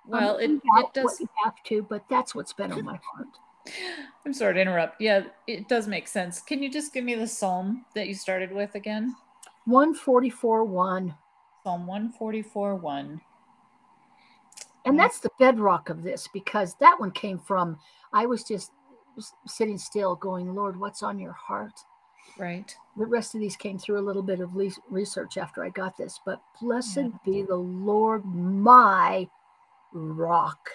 well, 0.06 0.38
it, 0.38 0.52
it 0.52 0.94
does. 0.94 1.20
you 1.20 1.30
have 1.44 1.62
to, 1.64 1.84
but 1.84 2.04
that's 2.10 2.36
what's 2.36 2.54
been 2.54 2.72
on 2.72 2.84
my 2.84 3.00
heart. 3.14 3.28
I'm 4.26 4.34
sorry 4.34 4.56
to 4.56 4.62
interrupt. 4.62 5.00
Yeah, 5.00 5.24
it 5.48 5.70
does 5.70 5.88
make 5.88 6.08
sense. 6.08 6.42
Can 6.42 6.62
you 6.62 6.70
just 6.70 6.94
give 6.94 7.06
me 7.06 7.16
the 7.16 7.28
psalm 7.28 7.86
that 7.96 8.08
you 8.08 8.14
started 8.14 8.52
with 8.52 8.76
again? 8.76 9.16
144 9.66 10.66
1. 10.66 11.16
Psalm 11.64 11.88
144 11.88 12.76
1. 12.76 13.22
And 14.86 15.00
that's 15.00 15.20
the 15.20 15.30
bedrock 15.40 15.90
of 15.90 16.04
this 16.04 16.28
because 16.34 16.76
that 16.82 17.00
one 17.00 17.12
came 17.12 17.40
from, 17.40 17.80
I 18.12 18.26
was 18.26 18.44
just 18.44 18.72
sitting 19.48 19.78
still 19.78 20.16
going, 20.16 20.54
Lord, 20.54 20.78
what's 20.78 21.02
on 21.02 21.20
your 21.20 21.32
heart? 21.32 21.80
Right. 22.38 22.76
The 22.98 23.06
rest 23.06 23.34
of 23.34 23.40
these 23.40 23.56
came 23.56 23.78
through 23.78 24.00
a 24.00 24.04
little 24.04 24.22
bit 24.22 24.42
of 24.42 24.58
research 24.90 25.38
after 25.38 25.64
I 25.64 25.70
got 25.70 25.98
this, 25.98 26.20
but 26.26 26.42
blessed 26.62 26.98
yeah. 26.98 27.10
be 27.26 27.44
the 27.44 27.56
Lord, 27.56 28.26
my 28.26 29.30
rock, 29.94 30.70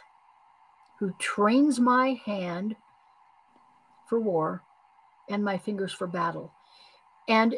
who 0.98 1.14
trains 1.18 1.78
my 1.78 2.18
hand 2.24 2.76
for 4.08 4.18
war 4.18 4.62
and 5.28 5.44
my 5.44 5.58
fingers 5.58 5.92
for 5.92 6.06
battle. 6.06 6.50
And 7.28 7.56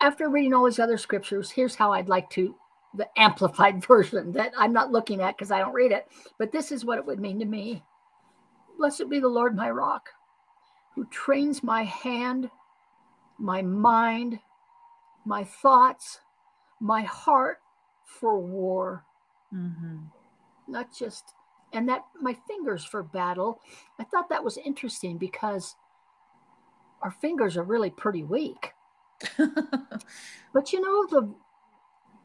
after 0.00 0.28
reading 0.28 0.54
all 0.54 0.64
these 0.64 0.78
other 0.78 0.98
scriptures, 0.98 1.50
here's 1.50 1.74
how 1.74 1.92
I'd 1.92 2.08
like 2.08 2.30
to 2.30 2.54
the 2.94 3.08
amplified 3.16 3.84
version 3.86 4.32
that 4.32 4.52
I'm 4.56 4.72
not 4.72 4.92
looking 4.92 5.20
at 5.20 5.36
because 5.36 5.50
I 5.50 5.58
don't 5.58 5.74
read 5.74 5.92
it, 5.92 6.06
but 6.38 6.52
this 6.52 6.72
is 6.72 6.84
what 6.84 6.98
it 6.98 7.06
would 7.06 7.20
mean 7.20 7.38
to 7.40 7.44
me. 7.44 7.82
Blessed 8.78 9.08
be 9.08 9.20
the 9.20 9.28
Lord, 9.28 9.56
my 9.56 9.70
rock, 9.70 10.10
who 10.94 11.06
trains 11.06 11.62
my 11.62 11.84
hand, 11.84 12.50
my 13.38 13.62
mind, 13.62 14.38
my 15.24 15.44
thoughts, 15.44 16.20
my 16.80 17.02
heart 17.02 17.58
for 18.04 18.38
war. 18.38 19.04
Mm-hmm 19.54 19.96
not 20.68 20.92
just 20.96 21.34
and 21.72 21.88
that 21.88 22.04
my 22.20 22.36
fingers 22.46 22.84
for 22.84 23.02
battle. 23.02 23.60
I 23.98 24.04
thought 24.04 24.28
that 24.30 24.44
was 24.44 24.56
interesting 24.56 25.18
because 25.18 25.74
our 27.02 27.10
fingers 27.10 27.56
are 27.56 27.64
really 27.64 27.90
pretty 27.90 28.22
weak. 28.22 28.72
But 30.52 30.72
you 30.72 30.80
know 30.80 31.06
the 31.06 31.34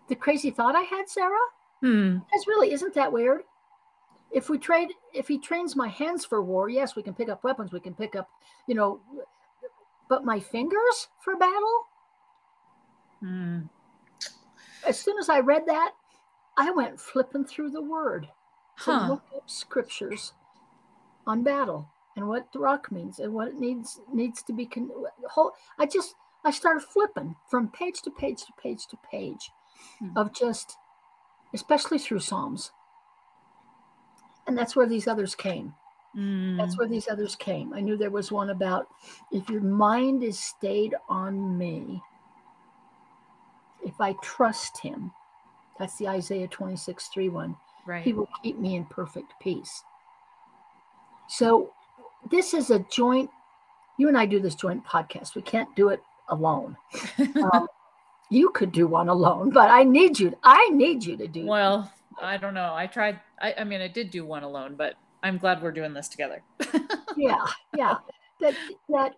the 0.08 0.16
crazy 0.16 0.52
thought 0.52 0.76
I 0.76 0.82
had, 0.82 1.08
Sarah? 1.08 1.38
Hmm. 1.82 2.18
That's 2.32 2.48
really 2.48 2.72
isn't 2.72 2.94
that 2.96 3.12
weird? 3.12 3.42
If 4.32 4.50
we 4.50 4.58
trade 4.58 4.90
if 5.14 5.28
he 5.28 5.40
trains 5.40 5.76
my 5.76 5.88
hands 5.88 6.26
for 6.26 6.42
war, 6.42 6.70
yes, 6.70 6.96
we 6.96 7.04
can 7.04 7.14
pick 7.14 7.30
up 7.30 7.44
weapons, 7.44 7.72
we 7.72 7.80
can 7.80 7.94
pick 7.94 8.16
up, 8.16 8.30
you 8.68 8.76
know, 8.76 9.00
but 10.10 10.26
my 10.26 10.40
fingers 10.40 11.08
for 11.24 11.36
battle? 11.38 11.86
Hmm. 13.20 13.60
As 14.88 15.00
soon 15.00 15.18
as 15.20 15.30
I 15.30 15.40
read 15.40 15.64
that, 15.68 15.92
I 16.58 16.72
went 16.72 17.00
flipping 17.00 17.46
through 17.46 17.72
the 17.72 17.82
word 17.82 18.28
to 18.84 18.92
huh. 18.92 19.08
look 19.10 19.24
up 19.36 19.50
scriptures 19.50 20.34
on 21.28 21.44
battle 21.44 21.88
and 22.16 22.28
what 22.28 22.52
the 22.52 22.60
rock 22.60 22.92
means 22.92 23.20
and 23.20 23.34
what 23.34 23.48
it 23.48 23.60
needs 23.60 24.02
needs 24.12 24.42
to 24.44 24.54
be 24.54 24.66
con- 24.66 24.92
whole 25.30 25.52
i 25.78 25.86
just 25.86 26.16
i 26.44 26.52
started 26.52 26.82
flipping 26.82 27.36
from 27.50 27.68
page 27.68 28.02
to 28.02 28.12
page 28.12 28.40
to 28.40 28.54
page 28.62 28.88
to 28.88 28.98
page 29.10 29.52
hmm. 30.00 30.16
of 30.18 30.34
just 30.34 30.78
especially 31.54 32.00
through 32.00 32.20
psalms 32.20 32.72
and 34.48 34.58
that's 34.58 34.76
where 34.76 34.88
these 34.88 35.08
others 35.08 35.36
came 35.36 35.74
mm. 36.16 36.58
that's 36.58 36.78
where 36.78 36.88
these 36.88 37.08
others 37.08 37.36
came 37.36 37.74
i 37.74 37.80
knew 37.80 37.98
there 37.98 38.10
was 38.10 38.32
one 38.32 38.50
about 38.50 38.88
if 39.32 39.50
your 39.50 39.62
mind 39.62 40.24
is 40.24 40.40
stayed 40.40 40.96
on 41.10 41.58
me 41.58 42.02
if 43.84 44.00
i 44.00 44.14
trust 44.22 44.80
him 44.80 45.12
that's 45.82 45.98
the 45.98 46.08
Isaiah 46.08 46.48
26 46.48 47.08
3 47.08 47.30
one. 47.30 47.58
Right. 47.88 48.04
He 48.04 48.14
will 48.14 48.30
keep 48.44 48.60
me 48.60 48.76
in 48.76 48.86
perfect 48.86 49.34
peace. 49.42 49.84
So 51.28 51.72
this 52.30 52.54
is 52.54 52.70
a 52.70 52.86
joint, 52.92 53.32
you 53.98 54.08
and 54.08 54.16
I 54.16 54.28
do 54.28 54.40
this 54.40 54.54
joint 54.54 54.86
podcast. 54.86 55.34
We 55.34 55.42
can't 55.42 55.76
do 55.76 55.90
it 55.90 56.04
alone. 56.32 56.76
um, 57.54 57.68
you 58.30 58.50
could 58.50 58.72
do 58.72 58.88
one 58.88 59.10
alone, 59.10 59.50
but 59.52 59.70
I 59.70 59.84
need 59.84 60.20
you. 60.20 60.36
I 60.44 60.70
need 60.70 61.04
you 61.04 61.18
to 61.18 61.28
do. 61.28 61.46
Well, 61.46 61.92
I 62.22 62.38
don't 62.38 62.54
know. 62.54 62.74
I 62.74 62.88
tried. 62.88 63.20
I, 63.40 63.54
I 63.60 63.64
mean, 63.64 63.82
I 63.82 63.88
did 63.88 64.10
do 64.10 64.26
one 64.26 64.44
alone, 64.44 64.76
but 64.76 64.96
I'm 65.22 65.38
glad 65.38 65.62
we're 65.62 65.72
doing 65.72 65.94
this 65.94 66.08
together. 66.08 66.42
yeah, 67.18 67.46
yeah. 67.76 67.96
That 68.40 68.56
that 68.90 69.14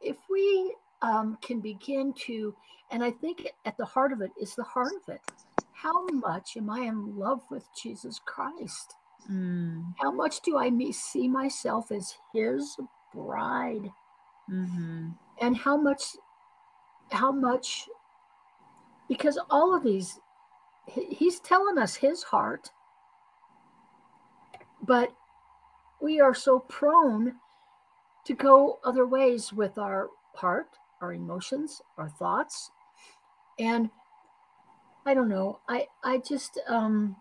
if 0.00 0.16
we 0.30 0.74
um, 1.02 1.36
can 1.42 1.60
begin 1.60 2.14
to, 2.26 2.54
and 2.90 3.02
I 3.04 3.10
think 3.10 3.48
at 3.64 3.76
the 3.76 3.84
heart 3.84 4.12
of 4.12 4.20
it 4.20 4.30
is 4.40 4.54
the 4.54 4.64
heart 4.64 4.92
of 5.02 5.14
it 5.14 5.20
how 5.84 6.06
much 6.06 6.56
am 6.56 6.70
I 6.70 6.80
in 6.80 7.18
love 7.18 7.42
with 7.50 7.68
Jesus 7.80 8.18
Christ? 8.24 8.94
Mm. 9.30 9.92
How 10.00 10.10
much 10.10 10.40
do 10.40 10.56
I 10.56 10.70
see 10.92 11.28
myself 11.28 11.92
as 11.92 12.14
his 12.32 12.76
bride? 13.14 13.90
Mm-hmm. 14.50 15.08
And 15.42 15.56
how 15.56 15.76
much, 15.76 16.16
how 17.10 17.32
much, 17.32 17.88
because 19.08 19.38
all 19.50 19.74
of 19.74 19.82
these, 19.84 20.18
he's 20.86 21.40
telling 21.40 21.78
us 21.78 21.94
his 21.94 22.22
heart, 22.22 22.70
but 24.82 25.12
we 26.00 26.20
are 26.20 26.34
so 26.34 26.58
prone 26.58 27.34
to 28.24 28.34
go 28.34 28.78
other 28.84 29.06
ways 29.06 29.52
with 29.52 29.78
our 29.78 30.08
heart, 30.34 30.68
our 31.00 31.12
emotions, 31.12 31.80
our 31.98 32.08
thoughts. 32.08 32.70
And 33.58 33.90
I 35.06 35.14
don't 35.14 35.28
know. 35.28 35.60
I 35.68 35.86
I 36.02 36.18
just 36.18 36.58
um 36.66 37.16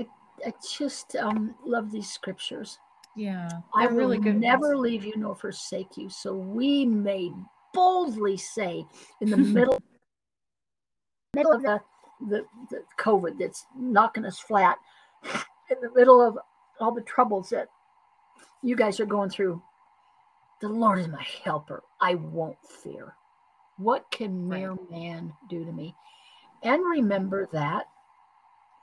I, 0.00 0.06
I 0.46 0.52
just 0.76 1.14
um 1.16 1.54
love 1.64 1.92
these 1.92 2.10
scriptures. 2.10 2.78
Yeah. 3.16 3.48
I 3.74 3.86
will 3.86 3.96
really 3.96 4.18
good 4.18 4.40
never 4.40 4.76
ones. 4.76 4.80
leave 4.80 5.04
you 5.04 5.14
nor 5.16 5.34
forsake 5.34 5.96
you. 5.96 6.08
So 6.08 6.34
we 6.34 6.84
may 6.84 7.30
boldly 7.74 8.36
say 8.36 8.84
in 9.20 9.30
the 9.30 9.36
middle 9.36 9.78
middle 11.34 11.52
of 11.52 11.62
the, 11.62 11.80
the, 12.28 12.44
the 12.70 12.82
COVID 12.98 13.38
that's 13.38 13.64
knocking 13.78 14.24
us 14.24 14.38
flat, 14.38 14.76
in 15.70 15.76
the 15.80 15.90
middle 15.94 16.20
of 16.20 16.38
all 16.80 16.92
the 16.92 17.02
troubles 17.02 17.48
that 17.50 17.68
you 18.62 18.76
guys 18.76 19.00
are 19.00 19.06
going 19.06 19.30
through, 19.30 19.62
the 20.60 20.68
Lord 20.68 20.98
is 20.98 21.08
my 21.08 21.24
helper. 21.44 21.82
I 22.00 22.14
won't 22.16 22.58
fear. 22.82 23.14
What 23.78 24.10
can 24.10 24.48
mere 24.48 24.76
man 24.90 25.32
do 25.48 25.64
to 25.64 25.72
me? 25.72 25.94
And 26.62 26.82
remember 26.84 27.48
that 27.52 27.86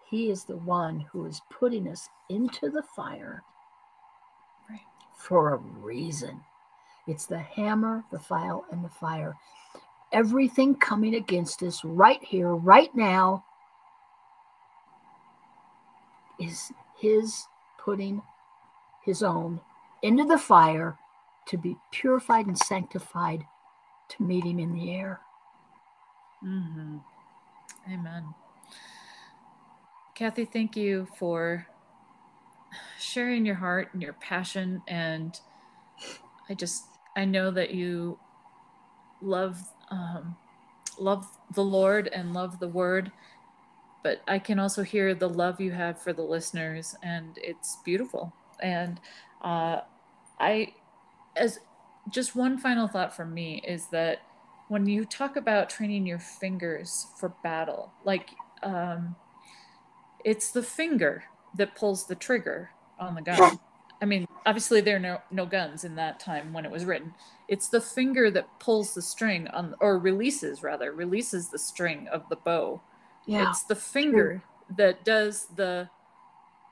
he 0.09 0.29
is 0.29 0.43
the 0.43 0.57
one 0.57 1.05
who 1.11 1.25
is 1.25 1.41
putting 1.51 1.87
us 1.87 2.09
into 2.29 2.69
the 2.69 2.83
fire. 2.95 3.43
For 5.19 5.53
a 5.53 5.57
reason. 5.57 6.41
It's 7.07 7.25
the 7.25 7.39
hammer, 7.39 8.03
the 8.11 8.19
file, 8.19 8.65
and 8.71 8.83
the 8.83 8.89
fire. 8.89 9.35
Everything 10.11 10.75
coming 10.75 11.15
against 11.15 11.61
us 11.61 11.83
right 11.83 12.23
here, 12.23 12.55
right 12.55 12.93
now, 12.95 13.43
is 16.39 16.71
his 16.99 17.45
putting 17.77 18.21
his 19.03 19.21
own 19.21 19.59
into 20.01 20.23
the 20.23 20.37
fire 20.37 20.97
to 21.47 21.57
be 21.57 21.75
purified 21.91 22.47
and 22.47 22.57
sanctified 22.57 23.43
to 24.09 24.23
meet 24.23 24.45
him 24.45 24.59
in 24.59 24.73
the 24.73 24.93
air. 24.93 25.19
Mm-hmm. 26.43 26.97
Amen. 27.91 28.33
Kathy, 30.15 30.45
thank 30.45 30.77
you 30.77 31.07
for 31.17 31.67
sharing 32.99 33.45
your 33.45 33.55
heart 33.55 33.89
and 33.93 34.01
your 34.01 34.13
passion. 34.13 34.81
And 34.87 35.39
I 36.49 36.53
just, 36.53 36.85
I 37.15 37.25
know 37.25 37.51
that 37.51 37.71
you 37.71 38.19
love, 39.21 39.59
um, 39.89 40.35
love 40.99 41.27
the 41.53 41.63
Lord 41.63 42.07
and 42.07 42.33
love 42.33 42.59
the 42.59 42.67
word, 42.67 43.11
but 44.03 44.21
I 44.27 44.39
can 44.39 44.59
also 44.59 44.83
hear 44.83 45.13
the 45.13 45.29
love 45.29 45.59
you 45.59 45.71
have 45.71 46.01
for 46.01 46.13
the 46.13 46.21
listeners 46.21 46.95
and 47.03 47.37
it's 47.37 47.77
beautiful. 47.83 48.33
And, 48.61 48.99
uh, 49.41 49.81
I, 50.39 50.73
as 51.35 51.59
just 52.09 52.35
one 52.35 52.57
final 52.57 52.87
thought 52.87 53.15
from 53.15 53.33
me 53.33 53.61
is 53.67 53.87
that 53.87 54.21
when 54.67 54.85
you 54.85 55.05
talk 55.05 55.35
about 55.35 55.69
training 55.69 56.05
your 56.05 56.19
fingers 56.19 57.07
for 57.17 57.29
battle, 57.43 57.91
like 58.05 58.29
um, 58.63 59.15
it's 60.23 60.51
the 60.51 60.63
finger 60.63 61.23
that 61.55 61.75
pulls 61.75 62.05
the 62.05 62.15
trigger 62.15 62.69
on 62.99 63.15
the 63.15 63.21
gun. 63.21 63.59
I 64.01 64.05
mean, 64.05 64.27
obviously 64.45 64.81
there 64.81 64.95
are 64.95 64.99
no, 64.99 65.19
no 65.31 65.45
guns 65.45 65.83
in 65.83 65.95
that 65.95 66.19
time 66.19 66.53
when 66.53 66.65
it 66.65 66.71
was 66.71 66.85
written. 66.85 67.13
It's 67.47 67.67
the 67.67 67.81
finger 67.81 68.31
that 68.31 68.47
pulls 68.59 68.93
the 68.93 69.01
string 69.01 69.47
on, 69.49 69.75
or 69.81 69.99
releases 69.99 70.63
rather, 70.63 70.93
releases 70.93 71.49
the 71.49 71.59
string 71.59 72.07
of 72.11 72.23
the 72.29 72.37
bow. 72.37 72.81
Yeah, 73.25 73.49
it's 73.49 73.63
the 73.63 73.75
finger 73.75 74.41
that 74.77 75.03
does 75.03 75.47
the 75.55 75.89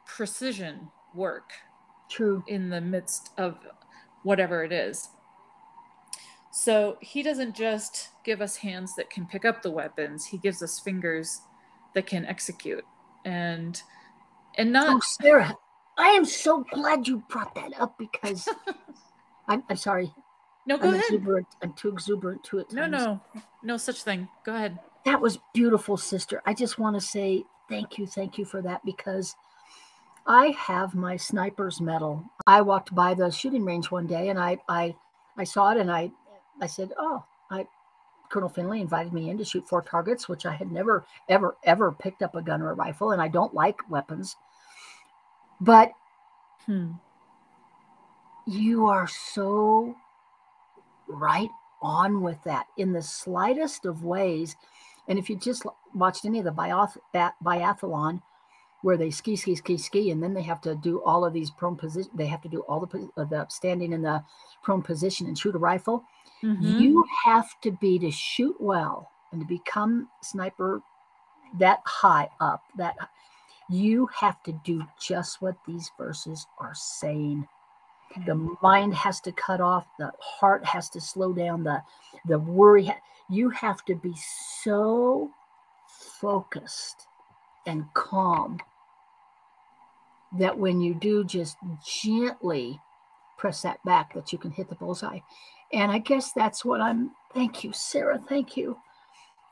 precision 0.06 0.90
work 1.14 1.52
True. 2.10 2.44
in 2.48 2.70
the 2.70 2.82
midst 2.82 3.32
of 3.38 3.58
whatever 4.24 4.64
it 4.64 4.72
is. 4.72 5.10
So 6.52 6.98
he 7.02 7.22
doesn't 7.22 7.56
just 7.56 8.10
give 8.24 8.42
us 8.42 8.58
hands 8.58 8.96
that 8.96 9.10
can 9.10 9.28
pick 9.28 9.46
up 9.46 9.62
the 9.62 9.72
weapons, 9.72 10.26
he 10.26 10.38
gives 10.38 10.64
us 10.64 10.80
fingers 10.80 11.42
that 11.94 12.08
can 12.08 12.26
execute. 12.26 12.84
And 13.26 13.82
and 14.58 14.74
not 14.74 14.96
Oh, 14.96 15.00
Sarah, 15.00 15.56
I 15.98 16.10
am 16.10 16.26
so 16.26 16.66
glad 16.72 17.08
you 17.08 17.24
brought 17.30 17.56
that 17.56 17.80
up 17.80 17.98
because 17.98 18.48
I'm, 19.48 19.64
I'm 19.70 19.78
sorry. 19.78 20.14
no 20.66 20.78
go 20.78 20.84
I'm 20.88 20.94
ahead. 20.94 21.04
exuberant. 21.06 21.48
I'm 21.62 21.74
too 21.74 21.90
exuberant 21.90 22.44
to 22.46 22.60
it. 22.60 22.74
No, 22.74 22.88
no, 22.88 23.22
no 23.64 23.78
such 23.78 24.04
thing. 24.04 24.28
Go 24.46 24.56
ahead. 24.56 24.78
That 25.06 25.22
was 25.22 25.40
beautiful, 25.54 25.96
sister. 25.96 26.42
I 26.46 26.54
just 26.54 26.78
want 26.78 26.96
to 26.96 27.02
say 27.02 27.44
thank 27.70 27.98
you, 27.98 28.06
thank 28.06 28.38
you 28.38 28.46
for 28.46 28.62
that 28.62 28.84
because 28.84 29.36
I 30.26 30.48
have 30.48 30.94
my 30.94 31.16
sniper's 31.16 31.80
medal. 31.80 32.24
I 32.46 32.62
walked 32.62 32.94
by 32.94 33.14
the 33.14 33.32
shooting 33.32 33.64
range 33.64 33.90
one 33.92 34.08
day 34.08 34.30
and 34.30 34.38
I 34.40 34.58
I 34.68 34.96
I 35.38 35.46
saw 35.46 35.72
it 35.72 35.78
and 35.78 35.92
I 35.92 36.12
I 36.62 36.68
said, 36.68 36.92
"Oh, 36.98 37.24
I 37.50 37.66
Colonel 38.30 38.50
Finley 38.50 38.82
invited 38.82 39.14
me 39.14 39.30
in 39.30 39.38
to 39.38 39.46
shoot 39.46 39.68
four 39.70 39.82
targets, 39.82 40.28
which 40.28 40.46
I 40.46 40.54
had 40.54 40.72
never 40.72 41.06
ever 41.30 41.56
ever 41.64 41.94
picked 41.94 42.22
up 42.22 42.36
a 42.36 42.42
gun 42.42 42.62
or 42.62 42.72
a 42.72 42.76
rifle 42.76 43.12
and 43.12 43.22
I 43.22 43.30
don't 43.30 43.54
like 43.54 43.90
weapons." 43.90 44.36
But 45.60 45.92
Hmm. 46.66 46.94
you 48.46 48.88
are 48.88 49.08
so 49.08 49.96
right 51.08 51.50
on 51.82 52.22
with 52.22 52.44
that 52.44 52.68
in 52.78 52.94
the 52.94 53.02
slightest 53.02 53.86
of 53.86 54.04
ways. 54.04 54.56
And 55.08 55.18
if 55.18 55.30
you 55.30 55.38
just 55.38 55.66
watched 55.94 56.26
any 56.26 56.40
of 56.40 56.46
the 56.46 56.52
biath- 56.52 56.98
biathlon, 57.14 58.22
where 58.82 58.98
they 58.98 59.10
ski, 59.10 59.36
ski, 59.36 59.56
ski, 59.56 59.78
ski, 59.78 60.12
and 60.12 60.22
then 60.22 60.34
they 60.34 60.44
have 60.44 60.62
to 60.62 60.76
do 60.76 61.02
all 61.04 61.26
of 61.26 61.34
these 61.34 61.50
prone 61.50 61.76
position, 61.76 62.12
they 62.14 62.28
have 62.28 62.42
to 62.42 62.50
do 62.50 62.62
all 62.62 62.86
the, 62.86 63.10
uh, 63.18 63.24
the 63.26 63.48
standing 63.48 63.92
in 63.92 64.02
the 64.02 64.24
prone 64.62 64.84
position 64.84 65.28
and 65.28 65.38
shoot 65.38 65.56
a 65.56 65.60
rifle. 65.60 66.04
Mhm. 66.44 66.78
You 66.78 67.04
have 67.26 67.60
to 67.62 67.72
be 67.72 67.98
to 68.00 68.12
shoot 68.12 68.56
well 68.60 69.10
and 69.32 69.42
to 69.42 69.48
become 69.48 70.10
sniper 70.22 70.82
that 71.56 71.82
high 71.86 72.30
up. 72.40 72.64
That 72.76 72.96
you 73.70 74.08
have 74.20 74.42
to 74.44 74.54
do 74.64 74.84
just 75.00 75.42
what 75.42 75.56
these 75.68 75.92
verses 75.98 76.46
are 76.60 76.74
saying. 76.76 77.48
The 78.26 78.36
mind 78.62 78.96
has 78.96 79.20
to 79.22 79.32
cut 79.32 79.60
off 79.60 79.86
the 80.00 80.12
heart 80.20 80.66
has 80.66 80.90
to 80.92 81.02
slow 81.02 81.34
down 81.34 81.64
the 81.64 81.82
the 82.26 82.40
worry 82.40 82.90
you 83.30 83.50
have 83.50 83.84
to 83.86 83.96
be 83.96 84.14
so 84.64 85.30
focused 86.22 87.08
and 87.66 87.86
calm 87.94 88.60
that 90.38 90.58
when 90.58 90.80
you 90.80 90.94
do 90.94 91.24
just 91.24 91.58
gently 92.02 92.80
press 93.38 93.62
that 93.62 93.84
back 93.84 94.14
that 94.14 94.32
you 94.32 94.38
can 94.38 94.52
hit 94.52 94.70
the 94.70 94.76
bullseye. 94.76 95.20
And 95.74 95.92
i 95.92 95.98
guess 95.98 96.32
that's 96.32 96.64
what 96.64 96.80
i'm 96.80 97.12
thank 97.34 97.64
you 97.64 97.74
sarah 97.74 98.22
thank 98.30 98.56
you 98.56 98.78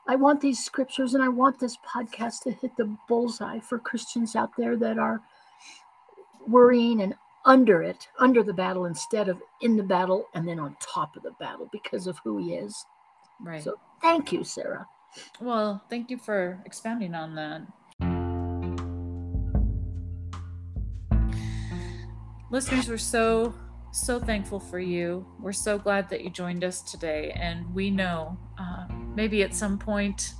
i 0.08 0.14
want 0.14 0.40
these 0.40 0.64
scriptures 0.64 1.14
and 1.14 1.22
i 1.22 1.28
want 1.28 1.58
this 1.58 1.76
podcast 1.78 2.42
to 2.42 2.50
hit 2.50 2.76
the 2.76 2.96
bullseye 3.08 3.60
for 3.60 3.78
christians 3.78 4.36
out 4.36 4.50
there 4.56 4.76
that 4.76 4.98
are 4.98 5.20
worrying 6.46 7.02
and 7.02 7.14
under 7.46 7.80
it, 7.80 8.08
under 8.18 8.42
the 8.42 8.52
battle, 8.52 8.84
instead 8.84 9.28
of 9.28 9.40
in 9.62 9.76
the 9.76 9.82
battle 9.82 10.26
and 10.34 10.46
then 10.46 10.58
on 10.58 10.76
top 10.80 11.16
of 11.16 11.22
the 11.22 11.30
battle 11.38 11.68
because 11.72 12.06
of 12.06 12.18
who 12.24 12.38
he 12.38 12.54
is. 12.54 12.84
Right. 13.40 13.62
So 13.62 13.78
thank 14.02 14.32
you, 14.32 14.44
Sarah. 14.44 14.86
Well, 15.40 15.82
thank 15.88 16.10
you 16.10 16.18
for 16.18 16.60
expounding 16.66 17.14
on 17.14 17.36
that. 17.36 17.62
Listeners, 22.50 22.88
we're 22.88 22.98
so, 22.98 23.54
so 23.92 24.20
thankful 24.20 24.60
for 24.60 24.78
you. 24.78 25.26
We're 25.40 25.52
so 25.52 25.78
glad 25.78 26.10
that 26.10 26.22
you 26.22 26.30
joined 26.30 26.64
us 26.64 26.82
today. 26.82 27.30
And 27.30 27.72
we 27.74 27.90
know 27.90 28.36
uh, 28.58 28.75
maybe 29.16 29.42
at 29.42 29.54
some 29.54 29.78
point 29.78 30.34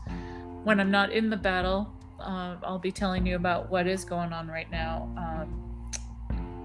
when 0.64 0.78
I'm 0.80 0.90
not 0.90 1.10
in 1.12 1.30
the 1.30 1.36
battle, 1.36 1.92
uh, 2.20 2.56
I'll 2.62 2.78
be 2.78 2.92
telling 2.92 3.26
you 3.26 3.36
about 3.36 3.70
what 3.70 3.86
is 3.86 4.04
going 4.04 4.32
on 4.32 4.48
right 4.48 4.70
now. 4.70 5.08
Um, 5.16 5.88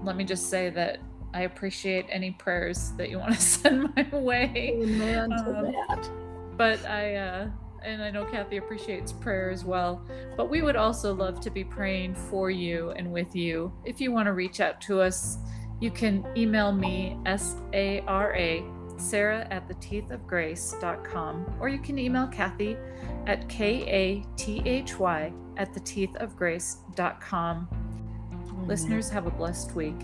let 0.04 0.16
me 0.16 0.24
just 0.24 0.50
say 0.50 0.70
that 0.70 0.98
I 1.34 1.42
appreciate 1.42 2.06
any 2.10 2.32
prayers 2.32 2.92
that 2.98 3.08
you 3.10 3.18
want 3.18 3.34
to 3.34 3.40
send 3.60 3.94
my 3.96 4.06
way 4.12 4.78
Amen 4.82 5.30
to 5.30 5.36
Um, 5.36 5.72
that. 5.72 6.10
but 6.56 6.84
I 6.86 7.14
uh, 7.16 7.48
and 7.84 8.02
I 8.02 8.10
know 8.12 8.24
Kathy 8.24 8.58
appreciates 8.58 9.12
prayer 9.12 9.50
as 9.50 9.64
well. 9.64 10.06
But 10.36 10.48
we 10.50 10.62
would 10.62 10.76
also 10.76 11.12
love 11.14 11.40
to 11.40 11.50
be 11.50 11.64
praying 11.64 12.14
for 12.14 12.48
you 12.50 12.90
and 12.90 13.10
with 13.12 13.34
you. 13.34 13.72
If 13.84 14.00
you 14.00 14.12
want 14.12 14.26
to 14.26 14.32
reach 14.34 14.60
out 14.60 14.80
to 14.82 15.00
us, 15.00 15.38
you 15.80 15.90
can 15.90 16.24
email 16.36 16.70
me 16.72 17.16
s 17.26 17.56
a 17.72 18.00
r 18.06 18.34
a 18.36 18.62
Sarah 19.02 19.46
at 19.50 19.68
the 19.68 19.74
teeth 19.74 20.10
of 20.10 20.26
grace.com 20.26 21.56
or 21.60 21.68
you 21.68 21.78
can 21.78 21.98
email 21.98 22.26
Kathy 22.26 22.76
at 23.26 23.48
k 23.48 23.84
a 23.86 24.24
t 24.36 24.62
h 24.64 24.98
y 24.98 25.32
at 25.56 25.72
theteethofgrace.com. 25.74 27.68
teeth 27.72 27.78
oh, 28.34 28.36
of 28.36 28.50
Amen. 28.50 28.68
Listeners, 28.68 29.10
have 29.10 29.26
a 29.26 29.30
blessed 29.30 29.74
week. 29.74 30.00